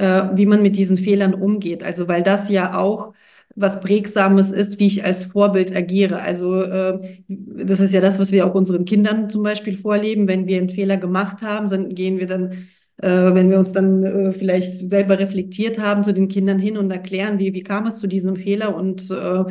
äh, 0.00 0.30
wie 0.34 0.46
man 0.46 0.62
mit 0.62 0.76
diesen 0.76 0.98
Fehlern 0.98 1.34
umgeht. 1.34 1.84
Also 1.84 2.08
weil 2.08 2.22
das 2.22 2.48
ja 2.48 2.78
auch 2.78 3.12
was 3.56 3.80
Prägsames 3.80 4.52
ist, 4.52 4.78
wie 4.78 4.86
ich 4.86 5.04
als 5.04 5.24
Vorbild 5.26 5.74
agiere. 5.74 6.20
Also 6.20 6.62
äh, 6.62 7.22
das 7.28 7.80
ist 7.80 7.92
ja 7.92 8.00
das, 8.00 8.18
was 8.18 8.32
wir 8.32 8.46
auch 8.46 8.54
unseren 8.54 8.84
Kindern 8.84 9.28
zum 9.28 9.42
Beispiel 9.42 9.76
vorleben. 9.76 10.28
Wenn 10.28 10.46
wir 10.46 10.58
einen 10.58 10.70
Fehler 10.70 10.96
gemacht 10.96 11.42
haben, 11.42 11.68
dann 11.68 11.88
gehen 11.90 12.18
wir 12.18 12.26
dann, 12.26 12.52
äh, 12.98 13.34
wenn 13.34 13.50
wir 13.50 13.58
uns 13.58 13.72
dann 13.72 14.02
äh, 14.04 14.32
vielleicht 14.32 14.88
selber 14.88 15.18
reflektiert 15.18 15.78
haben, 15.78 16.04
zu 16.04 16.14
den 16.14 16.28
Kindern 16.28 16.58
hin 16.58 16.78
und 16.78 16.90
erklären, 16.90 17.38
wie, 17.38 17.52
wie 17.52 17.62
kam 17.62 17.86
es 17.86 17.98
zu 17.98 18.06
diesem 18.06 18.36
Fehler 18.36 18.74
und 18.74 19.10
äh, 19.10 19.44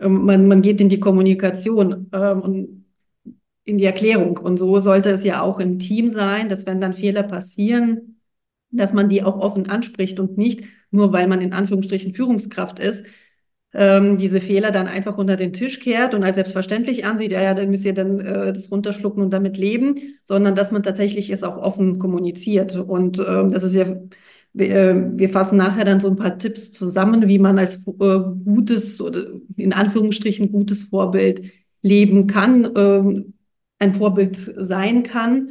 ähm, 0.00 0.24
man, 0.24 0.48
man 0.48 0.60
geht 0.62 0.80
in 0.80 0.88
die 0.88 1.00
Kommunikation 1.00 2.10
ähm, 2.12 2.40
und 2.42 2.84
in 3.64 3.78
die 3.78 3.84
Erklärung. 3.84 4.38
Und 4.38 4.58
so 4.58 4.80
sollte 4.80 5.10
es 5.10 5.24
ja 5.24 5.42
auch 5.42 5.60
im 5.60 5.78
Team 5.78 6.10
sein, 6.10 6.48
dass 6.48 6.66
wenn 6.66 6.80
dann 6.80 6.94
Fehler 6.94 7.22
passieren, 7.22 8.19
dass 8.70 8.92
man 8.92 9.08
die 9.08 9.22
auch 9.22 9.38
offen 9.38 9.68
anspricht 9.68 10.20
und 10.20 10.38
nicht 10.38 10.64
nur, 10.90 11.12
weil 11.12 11.28
man 11.28 11.40
in 11.40 11.52
Anführungsstrichen 11.52 12.14
Führungskraft 12.14 12.78
ist, 12.78 13.04
ähm, 13.72 14.18
diese 14.18 14.40
Fehler 14.40 14.72
dann 14.72 14.88
einfach 14.88 15.16
unter 15.16 15.36
den 15.36 15.52
Tisch 15.52 15.78
kehrt 15.80 16.14
und 16.14 16.24
als 16.24 16.34
selbstverständlich 16.36 17.04
ansieht, 17.04 17.32
ja, 17.32 17.40
ja, 17.40 17.54
dann 17.54 17.70
müsst 17.70 17.84
ihr 17.84 17.94
dann 17.94 18.18
äh, 18.20 18.52
das 18.52 18.70
runterschlucken 18.70 19.22
und 19.22 19.32
damit 19.32 19.56
leben, 19.56 20.18
sondern 20.22 20.56
dass 20.56 20.72
man 20.72 20.82
tatsächlich 20.82 21.30
es 21.30 21.44
auch 21.44 21.56
offen 21.56 21.98
kommuniziert. 21.98 22.76
Und 22.76 23.18
ähm, 23.20 23.52
das 23.52 23.62
ist 23.62 23.74
ja, 23.74 23.86
wir, 24.52 25.20
äh, 25.20 25.28
fassen 25.28 25.56
nachher 25.56 25.84
dann 25.84 26.00
so 26.00 26.08
ein 26.08 26.16
paar 26.16 26.38
Tipps 26.38 26.72
zusammen, 26.72 27.28
wie 27.28 27.38
man 27.38 27.58
als 27.58 27.86
äh, 27.86 28.18
gutes 28.44 29.00
oder 29.00 29.26
in 29.56 29.72
Anführungsstrichen 29.72 30.50
gutes 30.50 30.84
Vorbild 30.84 31.42
leben 31.82 32.26
kann, 32.26 32.70
ähm, 32.76 33.34
ein 33.78 33.94
Vorbild 33.94 34.52
sein 34.56 35.04
kann. 35.04 35.50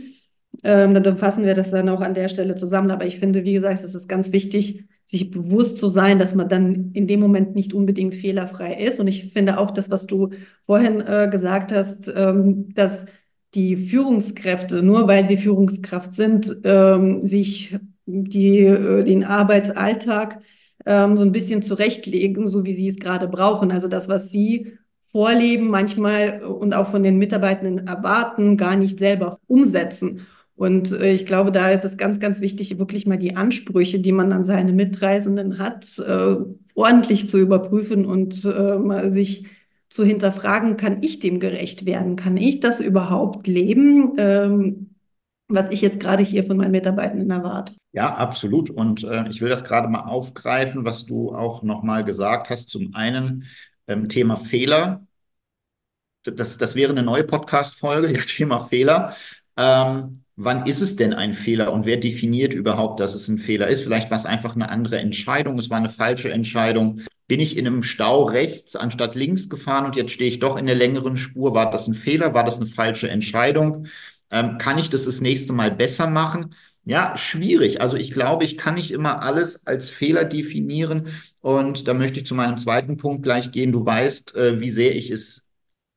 Ähm, 0.64 0.94
dann 0.94 1.18
fassen 1.18 1.46
wir 1.46 1.54
das 1.54 1.72
dann 1.72 1.90
auch 1.90 2.02
an 2.02 2.14
der 2.14 2.28
Stelle 2.28 2.56
zusammen. 2.56 2.92
Aber 2.92 3.06
ich 3.06 3.20
finde, 3.20 3.44
wie 3.46 3.54
gesagt, 3.54 3.84
es 3.84 3.96
ist 3.96 4.08
ganz 4.08 4.32
wichtig, 4.32 4.86
sich 5.06 5.32
bewusst 5.32 5.78
zu 5.78 5.88
sein, 5.88 6.20
dass 6.20 6.36
man 6.36 6.50
dann 6.50 6.92
in 6.94 7.08
dem 7.08 7.20
Moment 7.20 7.56
nicht 7.56 7.74
unbedingt 7.74 8.14
fehlerfrei 8.14 8.76
ist. 8.76 9.00
Und 9.00 9.08
ich 9.08 9.34
finde 9.34 9.58
auch 9.58 9.72
das, 9.72 9.90
was 9.90 10.06
du 10.06 10.30
vorhin 10.64 11.02
äh, 11.02 11.28
gesagt 11.32 11.72
hast, 11.72 12.12
ähm, 12.16 12.74
dass 12.76 13.08
die 13.56 13.76
Führungskräfte, 13.76 14.84
nur 14.84 15.08
weil 15.08 15.26
sie 15.26 15.38
Führungskraft 15.38 16.14
sind, 16.14 16.58
ähm, 16.64 17.26
sich 17.26 17.76
die, 18.06 18.60
äh, 18.60 19.04
den 19.04 19.24
Arbeitsalltag 19.24 20.42
ähm, 20.86 21.18
so 21.18 21.24
ein 21.24 21.32
bisschen 21.32 21.62
zurechtlegen, 21.62 22.48
so 22.48 22.64
wie 22.66 22.74
sie 22.74 22.88
es 22.88 23.00
gerade 23.00 23.28
brauchen. 23.28 23.72
Also 23.72 23.88
das, 23.88 24.10
was 24.10 24.30
sie 24.30 24.74
vorleben, 25.08 25.70
manchmal 25.70 26.44
und 26.44 26.74
auch 26.74 26.90
von 26.90 27.02
den 27.04 27.18
Mitarbeitenden 27.18 27.88
erwarten, 27.88 28.58
gar 28.58 28.76
nicht 28.76 29.00
selber 29.00 29.40
umsetzen. 29.48 30.28
Und 30.60 30.92
äh, 30.92 31.14
ich 31.14 31.26
glaube, 31.26 31.54
da 31.54 31.70
ist 31.70 31.86
es 31.86 31.96
ganz, 31.96 32.20
ganz 32.20 32.42
wichtig, 32.42 32.78
wirklich 32.78 33.08
mal 33.08 33.18
die 33.18 33.38
Ansprüche, 33.38 34.02
die 34.02 34.12
man 34.12 34.34
an 34.34 34.44
seine 34.44 34.74
Mitreisenden 34.74 35.58
hat, 35.58 35.98
äh, 36.00 36.36
ordentlich 36.74 37.30
zu 37.30 37.38
überprüfen 37.38 38.06
und 38.06 38.44
äh, 38.44 39.10
sich 39.10 39.46
zu 39.88 40.04
hinterfragen, 40.04 40.76
kann 40.76 41.02
ich 41.02 41.20
dem 41.20 41.40
gerecht 41.40 41.86
werden? 41.86 42.18
Kann 42.18 42.36
ich 42.36 42.60
das 42.60 42.82
überhaupt 42.82 43.48
leben, 43.48 44.16
ähm, 44.18 44.96
was 45.48 45.72
ich 45.72 45.80
jetzt 45.80 46.02
gerade 46.02 46.24
hier 46.24 46.44
von 46.44 46.58
meinen 46.58 46.72
Mitarbeitenden 46.72 47.32
erwarte? 47.32 47.76
Ja, 47.94 48.16
absolut. 48.16 48.70
Und 48.70 49.08
ich 49.30 49.42
will 49.42 49.50
das 49.50 49.64
gerade 49.64 49.88
mal 49.88 50.02
aufgreifen, 50.02 50.86
was 50.86 51.06
du 51.06 51.34
auch 51.34 51.64
nochmal 51.64 52.04
gesagt 52.04 52.50
hast. 52.50 52.70
Zum 52.70 52.94
einen 52.94 53.46
ähm, 53.88 54.10
Thema 54.10 54.36
Fehler. 54.36 55.08
Das, 56.24 56.58
das 56.58 56.76
wäre 56.76 56.92
eine 56.92 57.02
neue 57.02 57.24
Podcast-Folge, 57.24 58.12
ja, 58.14 58.22
Thema 58.22 58.68
Fehler. 58.68 59.16
Ähm, 59.58 60.24
wann 60.40 60.66
ist 60.66 60.80
es 60.80 60.96
denn 60.96 61.14
ein 61.14 61.34
Fehler 61.34 61.74
und 61.74 61.86
wer 61.86 61.98
definiert 61.98 62.54
überhaupt, 62.54 63.00
dass 63.02 63.14
es 63.14 63.28
ein 63.28 63.40
Fehler 63.40 63.68
ist? 63.68 63.82
Vielleicht 63.82 64.10
war 64.10 64.18
es 64.18 64.26
einfach 64.26 64.56
eine 64.56 64.70
andere 64.70 64.98
Entscheidung, 64.98 65.60
es 65.60 65.70
war 65.70 65.78
eine 65.78 65.90
falsche 65.90 66.32
Entscheidung. 66.32 67.02
Bin 67.28 67.42
ich 67.42 67.58
in 67.58 67.68
einem 67.68 67.84
Stau 67.84 68.24
rechts 68.24 68.76
anstatt 68.76 69.16
links 69.16 69.50
gefahren 69.50 69.86
und 69.86 69.96
jetzt 69.98 70.12
stehe 70.12 70.30
ich 70.30 70.40
doch 70.40 70.58
in 70.58 70.66
der 70.66 70.76
längeren 70.76 71.18
Spur? 71.18 71.54
War 71.54 71.70
das 71.72 71.88
ein 71.88 71.94
Fehler? 71.94 72.34
War 72.34 72.46
das 72.46 72.58
eine 72.58 72.68
falsche 72.68 73.10
Entscheidung? 73.10 73.88
Ähm, 74.32 74.58
kann 74.58 74.78
ich 74.78 74.90
das 74.90 75.06
das 75.06 75.22
nächste 75.22 75.54
Mal 75.54 75.72
besser 75.72 76.08
machen? 76.08 76.56
Ja, 76.86 77.18
schwierig. 77.18 77.82
Also 77.82 77.98
ich 77.98 78.12
glaube, 78.12 78.46
ich 78.46 78.58
kann 78.58 78.76
nicht 78.76 78.92
immer 78.92 79.22
alles 79.22 79.68
als 79.68 79.90
Fehler 79.90 80.24
definieren. 80.24 81.10
Und 81.42 81.88
da 81.88 81.94
möchte 81.94 82.20
ich 82.22 82.26
zu 82.26 82.34
meinem 82.34 82.58
zweiten 82.58 82.98
Punkt 82.98 83.24
gleich 83.24 83.52
gehen. 83.52 83.72
Du 83.74 83.86
weißt, 83.86 84.36
äh, 84.36 84.60
wie 84.60 84.72
sehr 84.72 84.96
ich 84.96 85.12
es 85.12 85.49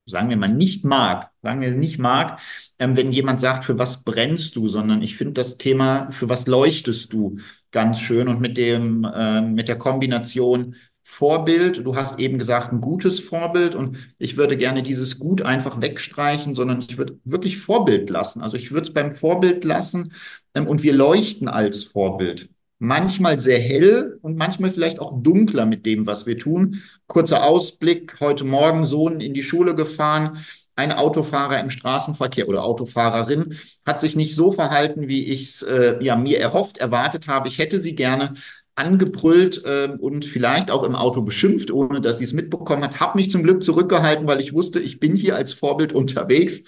sagen 0.07 0.31
wir 0.31 0.37
mal, 0.37 0.49
nicht 0.49 0.85
mag, 0.85 1.31
sagen 1.43 1.61
wir 1.61 1.71
nicht 1.73 1.99
mag, 1.99 2.41
ähm, 2.79 2.97
wenn 2.97 3.13
jemand 3.13 3.41
sagt, 3.41 3.65
für 3.65 3.79
was 3.79 4.05
brennst 4.05 4.57
du, 4.57 4.69
sondern 4.69 5.03
ich 5.03 5.17
finde 5.17 5.35
das 5.35 5.59
Thema, 5.59 6.11
für 6.11 6.29
was 6.29 6.47
leuchtest 6.47 7.13
du, 7.13 7.39
ganz 7.71 8.01
schön 8.01 8.29
und 8.29 8.41
mit 8.41 8.57
dem, 8.57 9.05
äh, 9.05 9.41
mit 9.41 9.69
der 9.69 9.79
Kombination 9.79 10.77
Vorbild, 11.05 11.85
du 11.85 11.97
hast 11.97 12.19
eben 12.21 12.39
gesagt, 12.39 12.73
ein 12.73 12.81
gutes 12.81 13.21
Vorbild 13.21 13.75
und 13.75 13.99
ich 14.19 14.37
würde 14.37 14.57
gerne 14.57 14.83
dieses 14.83 15.19
Gut 15.19 15.43
einfach 15.43 15.81
wegstreichen, 15.81 16.55
sondern 16.55 16.81
ich 16.81 16.97
würde 16.97 17.19
wirklich 17.25 17.59
Vorbild 17.59 18.09
lassen. 18.09 18.41
Also 18.41 18.57
ich 18.57 18.71
würde 18.71 18.87
es 18.87 18.95
beim 18.95 19.17
Vorbild 19.17 19.65
lassen 19.65 20.13
ähm, 20.55 20.67
und 20.67 20.83
wir 20.83 20.95
leuchten 20.95 21.49
als 21.49 21.83
Vorbild 21.85 22.49
manchmal 22.83 23.39
sehr 23.39 23.61
hell 23.61 24.19
und 24.23 24.37
manchmal 24.37 24.73
vielleicht 24.73 24.99
auch 24.99 25.23
dunkler 25.23 25.67
mit 25.67 25.87
dem, 25.87 26.05
was 26.05 26.27
wir 26.27 26.37
tun. 26.37 26.83
Kurzer 27.07 27.45
Ausblick, 27.45 28.17
heute 28.19 28.43
Morgen 28.43 28.87
Sohn 28.87 29.21
in 29.21 29.35
die 29.35 29.45
Schule 29.45 29.77
gefahren. 29.77 30.39
Ein 30.75 30.91
Autofahrer 30.91 31.61
im 31.61 31.71
Straßenverkehr 31.71 32.49
oder 32.49 32.65
Autofahrerin 32.65 33.57
hat 33.87 34.01
sich 34.01 34.17
nicht 34.17 34.35
so 34.35 34.51
verhalten, 34.51 35.07
wie 35.07 35.27
ich 35.27 35.43
es 35.45 35.63
äh, 35.63 36.03
ja, 36.03 36.17
mir 36.17 36.41
erhofft, 36.41 36.79
erwartet 36.79 37.29
habe. 37.29 37.47
Ich 37.47 37.59
hätte 37.59 37.81
sie 37.81 37.95
gerne 37.95 38.35
angebrüllt 38.75 39.65
äh, 39.65 39.97
und 40.01 40.25
vielleicht 40.25 40.73
auch 40.73 40.83
im 40.83 40.97
Auto 40.97 41.23
beschimpft, 41.23 41.71
ohne 41.71 42.01
dass 42.01 42.19
sie 42.19 42.25
es 42.25 42.33
mitbekommen 42.33 42.83
hat. 42.83 42.99
Habe 42.99 43.17
mich 43.19 43.31
zum 43.31 43.45
Glück 43.45 43.63
zurückgehalten, 43.63 44.27
weil 44.27 44.41
ich 44.41 44.55
wusste, 44.55 44.81
ich 44.81 44.99
bin 44.99 45.15
hier 45.15 45.37
als 45.37 45.53
Vorbild 45.53 45.93
unterwegs. 45.93 46.65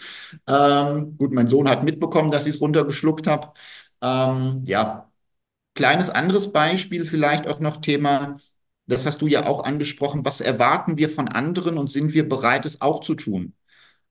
Ähm, 0.47 1.17
gut, 1.19 1.33
mein 1.33 1.49
Sohn 1.49 1.69
hat 1.69 1.83
mitbekommen, 1.83 2.31
dass 2.31 2.47
ich 2.47 2.55
es 2.55 2.61
runtergeschluckt 2.61 3.27
habe. 3.27 3.49
Ähm, 4.01 4.63
ja, 4.65 5.11
Kleines 5.75 6.11
anderes 6.11 6.53
Beispiel 6.53 7.05
vielleicht 7.05 7.47
auch 7.49 7.61
noch 7.61 7.81
Thema, 7.81 8.37
das 8.87 9.07
hast 9.07 9.23
du 9.23 9.27
ja 9.27 9.47
auch 9.47 9.65
angesprochen, 9.65 10.25
was 10.25 10.41
erwarten 10.41 10.97
wir 10.99 11.09
von 11.11 11.29
anderen 11.29 11.79
und 11.79 11.91
sind 11.91 12.15
wir 12.15 12.29
bereit, 12.29 12.65
es 12.65 12.81
auch 12.81 13.01
zu 13.01 13.15
tun? 13.15 13.55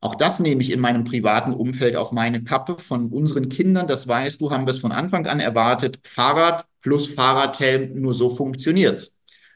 Auch 0.01 0.15
das 0.15 0.41
nehme 0.41 0.61
ich 0.61 0.71
in 0.71 0.81
meinem 0.81 1.05
privaten 1.05 1.53
Umfeld 1.53 1.95
auf 1.95 2.11
meine 2.11 2.43
Kappe 2.43 2.77
von 2.77 3.07
unseren 3.09 3.47
Kindern. 3.47 3.87
Das 3.87 4.05
weißt 4.05 4.41
du, 4.41 4.51
haben 4.51 4.65
wir 4.65 4.71
es 4.71 4.79
von 4.79 4.91
Anfang 4.91 5.25
an 5.27 5.39
erwartet. 5.39 5.99
Fahrrad 6.03 6.65
plus 6.81 7.07
Fahrradhelm, 7.07 8.01
nur 8.01 8.13
so 8.13 8.29
funktioniert's. 8.29 9.13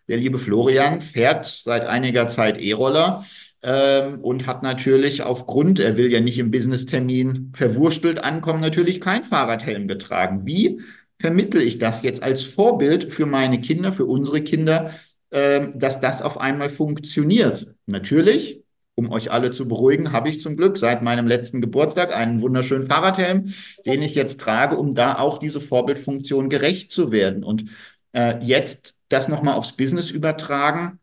Der 0.08 0.16
liebe 0.16 0.40
Florian 0.40 1.02
fährt 1.02 1.46
seit 1.46 1.84
einiger 1.84 2.30
Zeit 2.30 2.58
E-Roller 2.58 3.26
ähm, 3.62 4.22
und 4.22 4.48
hat 4.48 4.64
natürlich 4.64 5.24
aufgrund, 5.24 5.80
er 5.80 5.98
will 5.98 6.10
ja 6.10 6.22
nicht 6.22 6.40
im 6.40 6.50
Business-Termin 6.52 7.52
verwurstelt 7.54 8.20
ankommen, 8.20 8.62
natürlich 8.62 9.02
kein 9.02 9.26
Fahrradhelm 9.26 9.90
getragen. 9.90 10.46
Wie? 10.46 10.80
Vermittle 11.20 11.64
ich 11.64 11.78
das 11.78 12.04
jetzt 12.04 12.22
als 12.24 12.44
Vorbild 12.44 13.12
für 13.12 13.26
meine 13.26 13.62
Kinder, 13.62 13.94
für 13.94 14.06
unsere 14.06 14.42
Kinder, 14.42 14.92
äh, 15.30 15.68
dass 15.74 16.00
das 16.00 16.22
auf 16.22 16.40
einmal 16.40 16.70
funktioniert. 16.70 17.74
Natürlich, 17.86 18.64
um 18.96 19.12
euch 19.12 19.32
alle 19.32 19.52
zu 19.52 19.68
beruhigen, 19.68 20.12
habe 20.12 20.30
ich 20.30 20.42
zum 20.42 20.58
Glück 20.58 20.78
seit 20.78 21.02
meinem 21.02 21.28
letzten 21.28 21.62
Geburtstag 21.62 22.16
einen 22.16 22.42
wunderschönen 22.42 22.88
Fahrradhelm, 22.88 23.54
den 23.86 24.02
ich 24.02 24.16
jetzt 24.16 24.40
trage, 24.40 24.78
um 24.78 24.96
da 24.96 25.18
auch 25.18 25.38
diese 25.38 25.62
Vorbildfunktion 25.62 26.50
gerecht 26.50 26.92
zu 26.92 27.12
werden. 27.12 27.44
Und 27.44 27.66
äh, 28.14 28.44
jetzt 28.44 28.96
das 29.10 29.28
nochmal 29.28 29.54
aufs 29.54 29.74
Business 29.74 30.12
übertragen. 30.12 31.00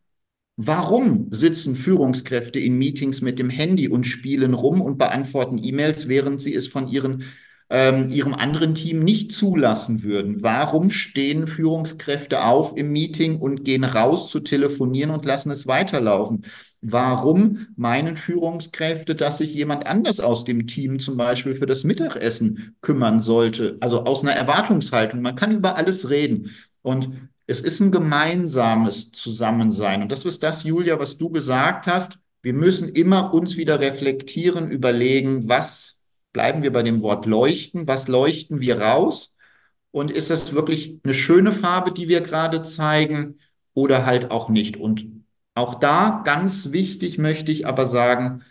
Warum 0.56 1.28
sitzen 1.32 1.74
Führungskräfte 1.74 2.60
in 2.60 2.78
Meetings 2.78 3.20
mit 3.20 3.38
dem 3.38 3.50
Handy 3.50 3.88
und 3.88 4.04
spielen 4.04 4.54
rum 4.54 4.80
und 4.80 4.98
beantworten 4.98 5.58
E-Mails, 5.62 6.08
während 6.08 6.40
sie 6.40 6.54
es 6.54 6.68
von 6.68 6.88
ihren, 6.88 7.24
ähm, 7.70 8.08
ihrem 8.10 8.34
anderen 8.34 8.74
Team 8.74 9.02
nicht 9.02 9.32
zulassen 9.32 10.02
würden? 10.02 10.42
Warum 10.42 10.90
stehen 10.90 11.46
Führungskräfte 11.46 12.44
auf 12.44 12.76
im 12.76 12.92
Meeting 12.92 13.38
und 13.40 13.64
gehen 13.64 13.84
raus 13.84 14.30
zu 14.30 14.40
telefonieren 14.40 15.10
und 15.10 15.24
lassen 15.24 15.50
es 15.50 15.66
weiterlaufen? 15.66 16.44
Warum 16.80 17.68
meinen 17.76 18.16
Führungskräfte, 18.16 19.14
dass 19.14 19.38
sich 19.38 19.54
jemand 19.54 19.86
anders 19.86 20.20
aus 20.20 20.44
dem 20.44 20.66
Team 20.66 21.00
zum 21.00 21.16
Beispiel 21.16 21.54
für 21.54 21.66
das 21.66 21.84
Mittagessen 21.84 22.76
kümmern 22.82 23.20
sollte? 23.20 23.78
Also 23.80 24.04
aus 24.04 24.22
einer 24.22 24.34
Erwartungshaltung. 24.34 25.22
Man 25.22 25.34
kann 25.34 25.52
über 25.52 25.76
alles 25.76 26.10
reden. 26.10 26.50
Und 26.82 27.30
es 27.46 27.60
ist 27.60 27.80
ein 27.80 27.90
gemeinsames 27.90 29.12
Zusammensein. 29.12 30.02
Und 30.02 30.12
das 30.12 30.24
ist 30.24 30.42
das, 30.42 30.64
Julia, 30.64 30.98
was 30.98 31.18
du 31.18 31.30
gesagt 31.30 31.86
hast. 31.86 32.18
Wir 32.42 32.52
müssen 32.52 32.90
immer 32.90 33.32
uns 33.32 33.56
wieder 33.56 33.80
reflektieren, 33.80 34.70
überlegen, 34.70 35.48
was 35.48 35.93
bleiben 36.34 36.62
wir 36.62 36.72
bei 36.72 36.82
dem 36.82 37.00
Wort 37.00 37.24
leuchten, 37.24 37.86
was 37.86 38.08
leuchten 38.08 38.60
wir 38.60 38.82
raus? 38.82 39.34
Und 39.90 40.10
ist 40.10 40.28
das 40.30 40.52
wirklich 40.52 41.00
eine 41.04 41.14
schöne 41.14 41.52
Farbe, 41.52 41.92
die 41.92 42.08
wir 42.08 42.20
gerade 42.20 42.62
zeigen 42.62 43.38
oder 43.72 44.04
halt 44.04 44.30
auch 44.30 44.50
nicht? 44.50 44.76
Und 44.76 45.06
auch 45.54 45.76
da 45.76 46.22
ganz 46.24 46.72
wichtig 46.72 47.16
möchte 47.16 47.52
ich 47.52 47.66
aber 47.66 47.86
sagen, 47.86 48.42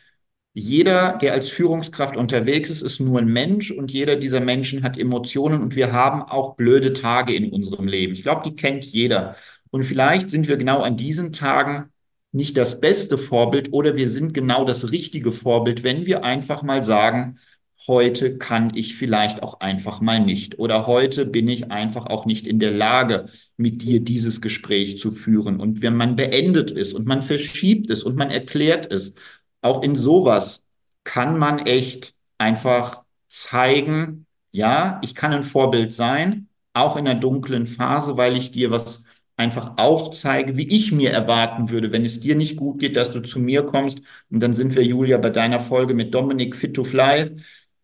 jeder, 0.53 1.17
der 1.17 1.33
als 1.33 1.49
Führungskraft 1.49 2.15
unterwegs 2.15 2.69
ist, 2.69 2.81
ist 2.83 2.99
nur 2.99 3.19
ein 3.19 3.27
Mensch 3.27 3.71
und 3.71 3.91
jeder 3.91 4.15
dieser 4.15 4.39
Menschen 4.39 4.83
hat 4.83 4.97
Emotionen 4.97 5.61
und 5.61 5.75
wir 5.75 5.91
haben 5.91 6.21
auch 6.21 6.55
blöde 6.55 6.93
Tage 6.93 7.35
in 7.35 7.51
unserem 7.51 7.87
Leben. 7.87 8.13
Ich 8.13 8.23
glaube, 8.23 8.43
die 8.49 8.55
kennt 8.55 8.85
jeder. 8.85 9.35
Und 9.71 9.83
vielleicht 9.83 10.29
sind 10.29 10.47
wir 10.47 10.57
genau 10.57 10.81
an 10.81 10.95
diesen 10.95 11.33
Tagen 11.33 11.89
nicht 12.31 12.55
das 12.57 12.79
beste 12.79 13.17
Vorbild 13.17 13.73
oder 13.73 13.95
wir 13.95 14.09
sind 14.09 14.33
genau 14.33 14.63
das 14.65 14.91
richtige 14.91 15.31
Vorbild, 15.31 15.83
wenn 15.83 16.05
wir 16.05 16.23
einfach 16.23 16.63
mal 16.63 16.83
sagen, 16.83 17.39
heute 17.87 18.37
kann 18.37 18.75
ich 18.75 18.95
vielleicht 18.95 19.43
auch 19.43 19.59
einfach 19.59 20.01
mal 20.01 20.19
nicht 20.19 20.59
oder 20.59 20.87
heute 20.87 21.25
bin 21.25 21.47
ich 21.47 21.71
einfach 21.71 22.05
auch 22.05 22.25
nicht 22.25 22.47
in 22.47 22.59
der 22.59 22.71
Lage, 22.71 23.25
mit 23.57 23.81
dir 23.81 23.99
dieses 23.99 24.41
Gespräch 24.41 24.99
zu 24.99 25.11
führen. 25.11 25.59
Und 25.59 25.81
wenn 25.81 25.95
man 25.95 26.15
beendet 26.15 26.71
ist 26.71 26.93
und 26.93 27.05
man 27.05 27.21
verschiebt 27.21 27.89
es 27.89 28.03
und 28.03 28.15
man 28.15 28.31
erklärt 28.31 28.91
es 28.91 29.13
auch 29.61 29.81
in 29.83 29.95
sowas 29.95 30.63
kann 31.03 31.37
man 31.37 31.59
echt 31.59 32.13
einfach 32.37 33.03
zeigen, 33.27 34.25
ja, 34.51 34.99
ich 35.03 35.15
kann 35.15 35.33
ein 35.33 35.43
Vorbild 35.43 35.93
sein, 35.93 36.47
auch 36.73 36.97
in 36.97 37.05
der 37.05 37.15
dunklen 37.15 37.67
Phase, 37.67 38.17
weil 38.17 38.37
ich 38.37 38.51
dir 38.51 38.71
was 38.71 39.03
einfach 39.35 39.77
aufzeige, 39.77 40.57
wie 40.57 40.67
ich 40.67 40.91
mir 40.91 41.11
erwarten 41.11 41.69
würde, 41.69 41.91
wenn 41.91 42.05
es 42.05 42.19
dir 42.19 42.35
nicht 42.35 42.55
gut 42.57 42.79
geht, 42.79 42.95
dass 42.95 43.11
du 43.11 43.21
zu 43.21 43.39
mir 43.39 43.63
kommst. 43.63 44.01
Und 44.29 44.39
dann 44.41 44.53
sind 44.53 44.75
wir, 44.75 44.83
Julia, 44.83 45.17
bei 45.17 45.31
deiner 45.31 45.59
Folge 45.59 45.93
mit 45.93 46.13
Dominik 46.13 46.55
Fit 46.55 46.75
to 46.75 46.83
Fly, 46.83 47.35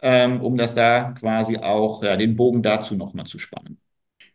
ähm, 0.01 0.41
um 0.41 0.57
das 0.57 0.73
da 0.73 1.13
quasi 1.19 1.57
auch, 1.57 2.03
ja, 2.03 2.15
den 2.17 2.35
Bogen 2.35 2.63
dazu 2.63 2.95
nochmal 2.95 3.25
zu 3.25 3.39
spannen. 3.39 3.77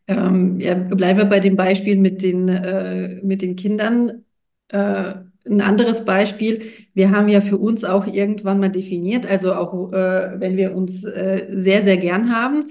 Ähm, 0.06 0.60
ja, 0.60 0.74
bleiben 0.74 1.18
wir 1.18 1.24
bei 1.26 1.40
dem 1.40 1.56
Beispiel 1.56 1.96
mit 1.96 2.22
den, 2.22 2.48
äh, 2.48 3.20
mit 3.22 3.42
den 3.42 3.56
Kindern. 3.56 4.24
Äh, 4.68 5.14
ein 5.46 5.60
anderes 5.60 6.04
Beispiel, 6.04 6.62
wir 6.94 7.10
haben 7.10 7.28
ja 7.28 7.40
für 7.40 7.58
uns 7.58 7.84
auch 7.84 8.06
irgendwann 8.06 8.60
mal 8.60 8.70
definiert, 8.70 9.26
also 9.26 9.54
auch 9.54 9.92
äh, 9.92 10.40
wenn 10.40 10.56
wir 10.56 10.74
uns 10.74 11.04
äh, 11.04 11.46
sehr, 11.50 11.82
sehr 11.82 11.98
gern 11.98 12.34
haben, 12.34 12.64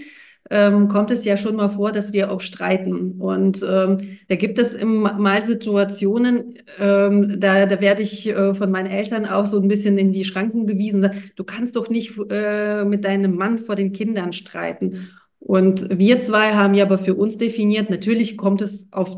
ähm, 0.53 0.87
kommt 0.87 1.09
es 1.09 1.25
ja 1.25 1.35
schon 1.35 1.55
mal 1.55 1.69
vor, 1.69 1.91
dass 1.91 2.13
wir 2.13 2.31
auch 2.31 2.39
streiten. 2.39 3.19
Und 3.19 3.65
ähm, 3.67 3.97
da 4.27 4.35
gibt 4.35 4.59
es 4.59 4.77
mal 4.83 5.43
Situationen, 5.43 6.59
ähm, 6.79 7.39
da, 7.39 7.65
da 7.65 7.81
werde 7.81 8.03
ich 8.03 8.29
äh, 8.29 8.53
von 8.53 8.69
meinen 8.69 8.91
Eltern 8.91 9.25
auch 9.25 9.47
so 9.47 9.59
ein 9.59 9.67
bisschen 9.67 9.97
in 9.97 10.13
die 10.13 10.25
Schranken 10.25 10.67
gewiesen. 10.67 11.09
Du 11.35 11.43
kannst 11.43 11.75
doch 11.75 11.89
nicht 11.89 12.13
äh, 12.29 12.85
mit 12.85 13.03
deinem 13.03 13.35
Mann 13.35 13.57
vor 13.57 13.75
den 13.75 13.93
Kindern 13.93 14.31
streiten. 14.31 15.09
Und 15.39 15.89
wir 15.97 16.19
zwei 16.19 16.53
haben 16.53 16.75
ja 16.75 16.85
aber 16.85 16.99
für 16.99 17.15
uns 17.15 17.37
definiert, 17.37 17.89
natürlich 17.89 18.37
kommt 18.37 18.61
es 18.61 18.89
auf, 18.91 19.17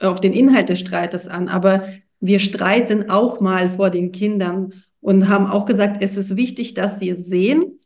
auf 0.00 0.20
den 0.20 0.32
Inhalt 0.32 0.70
des 0.70 0.80
Streites 0.80 1.28
an, 1.28 1.48
aber 1.48 1.84
wir 2.20 2.40
streiten 2.40 3.10
auch 3.10 3.40
mal 3.40 3.70
vor 3.70 3.90
den 3.90 4.10
Kindern 4.10 4.74
und 5.00 5.28
haben 5.28 5.46
auch 5.46 5.66
gesagt, 5.66 6.02
es 6.02 6.16
ist 6.16 6.36
wichtig, 6.36 6.74
dass 6.74 6.98
sie 6.98 7.10
es 7.10 7.26
sehen, 7.26 7.77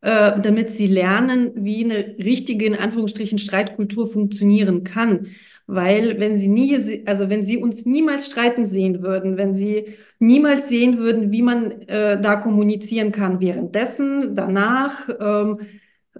äh, 0.00 0.40
damit 0.40 0.70
sie 0.70 0.86
lernen, 0.86 1.50
wie 1.54 1.84
eine 1.84 2.16
richtige, 2.18 2.66
in 2.66 2.76
Anführungsstrichen, 2.76 3.38
Streitkultur 3.38 4.06
funktionieren 4.06 4.84
kann. 4.84 5.28
Weil 5.66 6.18
wenn 6.18 6.38
sie 6.38 6.48
nie, 6.48 7.02
also 7.06 7.28
wenn 7.28 7.42
sie 7.42 7.58
uns 7.58 7.84
niemals 7.84 8.26
streiten 8.26 8.64
sehen 8.64 9.02
würden, 9.02 9.36
wenn 9.36 9.54
sie 9.54 9.96
niemals 10.18 10.68
sehen 10.68 10.98
würden, 10.98 11.30
wie 11.30 11.42
man 11.42 11.82
äh, 11.82 12.20
da 12.20 12.36
kommunizieren 12.36 13.12
kann 13.12 13.40
währenddessen, 13.40 14.34
danach, 14.34 15.08
ähm, 15.20 15.58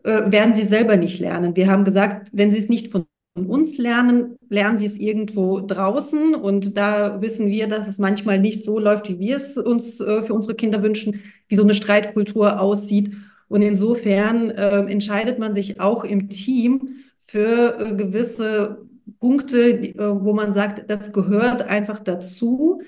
äh, 0.05 0.31
werden 0.31 0.55
sie 0.55 0.64
selber 0.64 0.97
nicht 0.97 1.19
lernen. 1.19 1.57
Wir 1.57 1.69
haben 1.69 1.85
gesagt, 1.85 2.29
wenn 2.33 2.51
sie 2.51 2.59
es 2.59 2.69
nicht 2.69 2.91
von 2.93 3.07
uns 3.35 3.79
lernen, 3.79 4.37
lernen 4.49 4.79
sie 4.79 4.87
es 4.87 4.99
irgendwo 4.99 5.61
draußen. 5.61 6.35
Und 6.35 6.77
da 6.77 7.21
wissen 7.23 7.49
wir, 7.49 7.69
dass 7.69 7.88
es 7.88 7.99
manchmal 7.99 8.41
nicht 8.41 8.64
so 8.64 8.79
läuft, 8.79 9.09
wie 9.09 9.19
wir 9.19 9.37
es 9.37 9.57
uns 9.57 10.01
äh, 10.01 10.23
für 10.23 10.35
unsere 10.35 10.55
Kinder 10.55 10.83
wünschen, 10.83 11.21
wie 11.49 11.57
so 11.57 11.62
eine 11.62 11.75
Streitkultur 11.75 12.61
aussieht. 12.61 13.17
Und 13.49 13.63
insofern 13.63 14.51
äh, 14.51 14.81
entscheidet 14.91 15.39
man 15.39 15.55
sich 15.55 15.81
auch 15.81 16.05
im 16.05 16.29
Team 16.29 16.97
für 17.27 17.79
äh, 17.81 17.95
gewisse 17.95 18.87
Punkte, 19.21 19.71
äh, 19.71 19.95
wo 19.97 20.33
man 20.35 20.53
sagt, 20.53 20.91
das 20.91 21.13
gehört 21.13 21.63
einfach 21.63 22.01
dazu, 22.01 22.83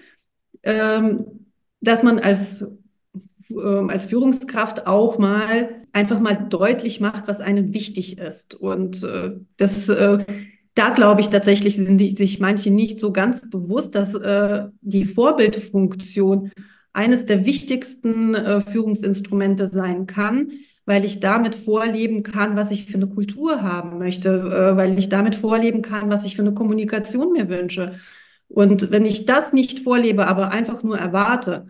ähm, 0.63 1.25
dass 1.81 2.03
man 2.03 2.19
als, 2.19 2.67
ähm, 3.51 3.89
als 3.91 4.07
Führungskraft 4.07 4.87
auch 4.87 5.19
mal 5.19 5.81
einfach 5.93 6.21
mal 6.21 6.35
deutlich 6.49 7.01
macht, 7.01 7.27
was 7.27 7.41
einem 7.41 7.73
wichtig 7.73 8.19
ist. 8.19 8.55
Und 8.55 9.03
äh, 9.03 9.33
das, 9.57 9.89
äh, 9.89 10.25
da 10.75 10.91
glaube 10.91 11.21
ich 11.21 11.29
tatsächlich, 11.29 11.77
sind 11.77 11.99
die, 11.99 12.15
sich 12.15 12.39
manche 12.39 12.71
nicht 12.71 13.01
so 13.01 13.13
ganz 13.13 13.49
bewusst, 13.49 13.95
dass 13.95 14.15
äh, 14.15 14.67
die 14.83 15.05
Vorbildfunktion 15.05 16.53
eines 16.93 17.27
der 17.27 17.47
wichtigsten 17.47 18.35
äh, 18.35 18.61
Führungsinstrumente 18.61 19.67
sein 19.67 20.07
kann, 20.07 20.51
weil 20.87 21.05
ich 21.05 21.21
damit 21.21 21.55
vorleben 21.55 22.23
kann, 22.23 22.57
was 22.57 22.71
ich 22.71 22.87
für 22.87 22.95
eine 22.95 23.07
Kultur 23.09 23.63
haben 23.63 23.99
möchte, 23.99 24.31
äh, 24.31 24.77
weil 24.77 24.99
ich 24.99 25.09
damit 25.09 25.35
vorleben 25.35 25.83
kann, 25.83 26.11
was 26.11 26.25
ich 26.25 26.37
für 26.37 26.43
eine 26.43 26.55
Kommunikation 26.55 27.33
mir 27.33 27.49
wünsche. 27.49 27.95
Und 28.49 28.91
wenn 28.91 29.07
ich 29.07 29.27
das 29.27 29.53
nicht 29.53 29.81
vorlebe, 29.81 30.27
aber 30.27 30.51
einfach 30.51 30.83
nur 30.83 30.99
erwarte, 30.99 31.67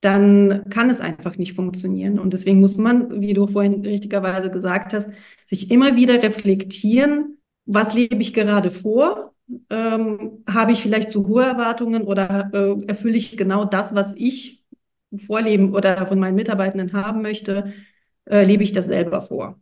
dann 0.00 0.64
kann 0.68 0.90
es 0.90 1.00
einfach 1.00 1.38
nicht 1.38 1.54
funktionieren. 1.54 2.18
Und 2.18 2.32
deswegen 2.32 2.60
muss 2.60 2.76
man, 2.76 3.20
wie 3.22 3.32
du 3.32 3.46
vorhin 3.46 3.82
richtigerweise 3.82 4.50
gesagt 4.50 4.92
hast, 4.92 5.08
sich 5.46 5.70
immer 5.70 5.96
wieder 5.96 6.22
reflektieren, 6.22 7.38
was 7.64 7.94
lebe 7.94 8.16
ich 8.16 8.34
gerade 8.34 8.70
vor? 8.70 9.34
Ähm, 9.70 10.42
habe 10.48 10.72
ich 10.72 10.82
vielleicht 10.82 11.10
zu 11.10 11.26
hohe 11.26 11.44
Erwartungen 11.44 12.02
oder 12.02 12.50
äh, 12.52 12.86
erfülle 12.86 13.16
ich 13.16 13.36
genau 13.36 13.64
das, 13.64 13.94
was 13.94 14.14
ich 14.16 14.63
vorleben 15.18 15.74
oder 15.74 16.06
von 16.06 16.18
meinen 16.18 16.34
Mitarbeitenden 16.34 16.92
haben 16.92 17.22
möchte? 17.22 17.72
Äh, 18.26 18.44
lebe 18.44 18.62
ich 18.62 18.72
das 18.72 18.86
selber 18.86 19.22
vor? 19.22 19.60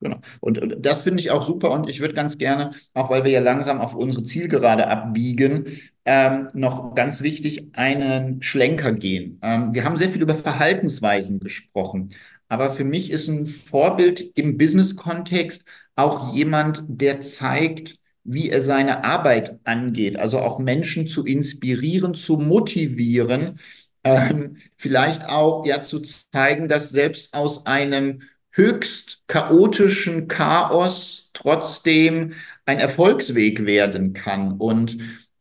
Genau. 0.00 0.18
Und, 0.40 0.60
das 0.78 1.02
finde 1.02 1.20
ich 1.20 1.30
auch 1.30 1.46
super 1.46 1.70
und 1.72 1.88
ich 1.88 2.00
würde 2.00 2.14
ganz 2.14 2.38
gerne, 2.38 2.70
auch 2.94 3.10
weil 3.10 3.24
wir 3.24 3.30
ja 3.30 3.40
langsam 3.40 3.80
auf 3.80 3.94
unsere 3.94 4.24
Zielgerade 4.24 4.86
abbiegen, 4.86 5.66
ähm, 6.06 6.48
noch 6.54 6.94
ganz 6.94 7.20
wichtig 7.20 7.68
einen 7.74 8.42
Schlenker 8.42 8.92
gehen. 8.92 9.38
Ähm, 9.42 9.74
wir 9.74 9.84
haben 9.84 9.98
sehr 9.98 10.10
viel 10.10 10.22
über 10.22 10.34
Verhaltensweisen 10.34 11.38
gesprochen, 11.38 12.14
aber 12.48 12.72
für 12.72 12.84
mich 12.84 13.10
ist 13.10 13.28
ein 13.28 13.44
Vorbild 13.44 14.20
im 14.38 14.56
Business-Kontext 14.56 15.66
auch 15.96 16.34
jemand, 16.34 16.82
der 16.88 17.20
zeigt, 17.20 17.98
wie 18.24 18.48
er 18.48 18.62
seine 18.62 19.04
Arbeit 19.04 19.60
angeht, 19.64 20.16
also 20.18 20.38
auch 20.38 20.58
Menschen 20.58 21.08
zu 21.08 21.24
inspirieren, 21.26 22.14
zu 22.14 22.38
motivieren, 22.38 23.58
ähm, 24.04 24.56
vielleicht 24.76 25.28
auch 25.28 25.66
ja 25.66 25.82
zu 25.82 26.00
zeigen, 26.00 26.68
dass 26.68 26.90
selbst 26.90 27.34
aus 27.34 27.66
einem 27.66 28.22
höchst 28.52 29.22
chaotischen 29.26 30.28
Chaos 30.28 31.30
trotzdem 31.34 32.32
ein 32.66 32.78
Erfolgsweg 32.78 33.66
werden 33.66 34.12
kann. 34.12 34.52
Und 34.58 34.98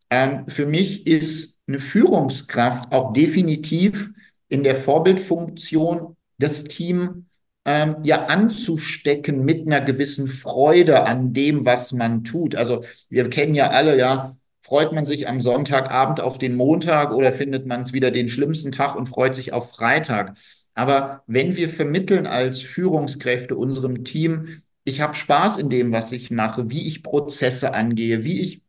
ähm, 0.09 0.45
für 0.47 0.65
mich 0.65 1.07
ist 1.07 1.57
eine 1.67 1.79
Führungskraft 1.79 2.91
auch 2.91 3.13
definitiv 3.13 4.11
in 4.47 4.63
der 4.63 4.75
Vorbildfunktion, 4.75 6.15
das 6.37 6.63
Team 6.63 7.27
ähm, 7.65 7.97
ja 8.03 8.25
anzustecken 8.25 9.43
mit 9.43 9.67
einer 9.67 9.81
gewissen 9.81 10.27
Freude 10.27 11.05
an 11.05 11.33
dem, 11.33 11.65
was 11.65 11.91
man 11.91 12.23
tut. 12.23 12.55
Also 12.55 12.83
wir 13.09 13.29
kennen 13.29 13.55
ja 13.55 13.69
alle, 13.69 13.97
ja, 13.97 14.35
freut 14.69 14.93
man 14.93 15.05
sich 15.07 15.27
am 15.27 15.41
Sonntagabend 15.41 16.21
auf 16.21 16.37
den 16.37 16.55
Montag 16.55 17.11
oder 17.11 17.33
findet 17.33 17.65
man 17.65 17.83
es 17.83 17.93
wieder 17.93 18.11
den 18.11 18.29
schlimmsten 18.29 18.71
Tag 18.71 18.95
und 18.95 19.09
freut 19.09 19.35
sich 19.35 19.51
auf 19.51 19.71
Freitag. 19.71 20.37
Aber 20.75 21.23
wenn 21.27 21.55
wir 21.57 21.69
vermitteln 21.69 22.27
als 22.27 22.61
Führungskräfte 22.61 23.55
unserem 23.55 24.05
Team, 24.05 24.61
ich 24.83 25.01
habe 25.01 25.15
Spaß 25.15 25.57
in 25.57 25.69
dem, 25.71 25.91
was 25.91 26.11
ich 26.11 26.31
mache, 26.31 26.69
wie 26.69 26.87
ich 26.87 27.03
Prozesse 27.03 27.73
angehe, 27.73 28.23
wie 28.23 28.39
ich 28.41 28.61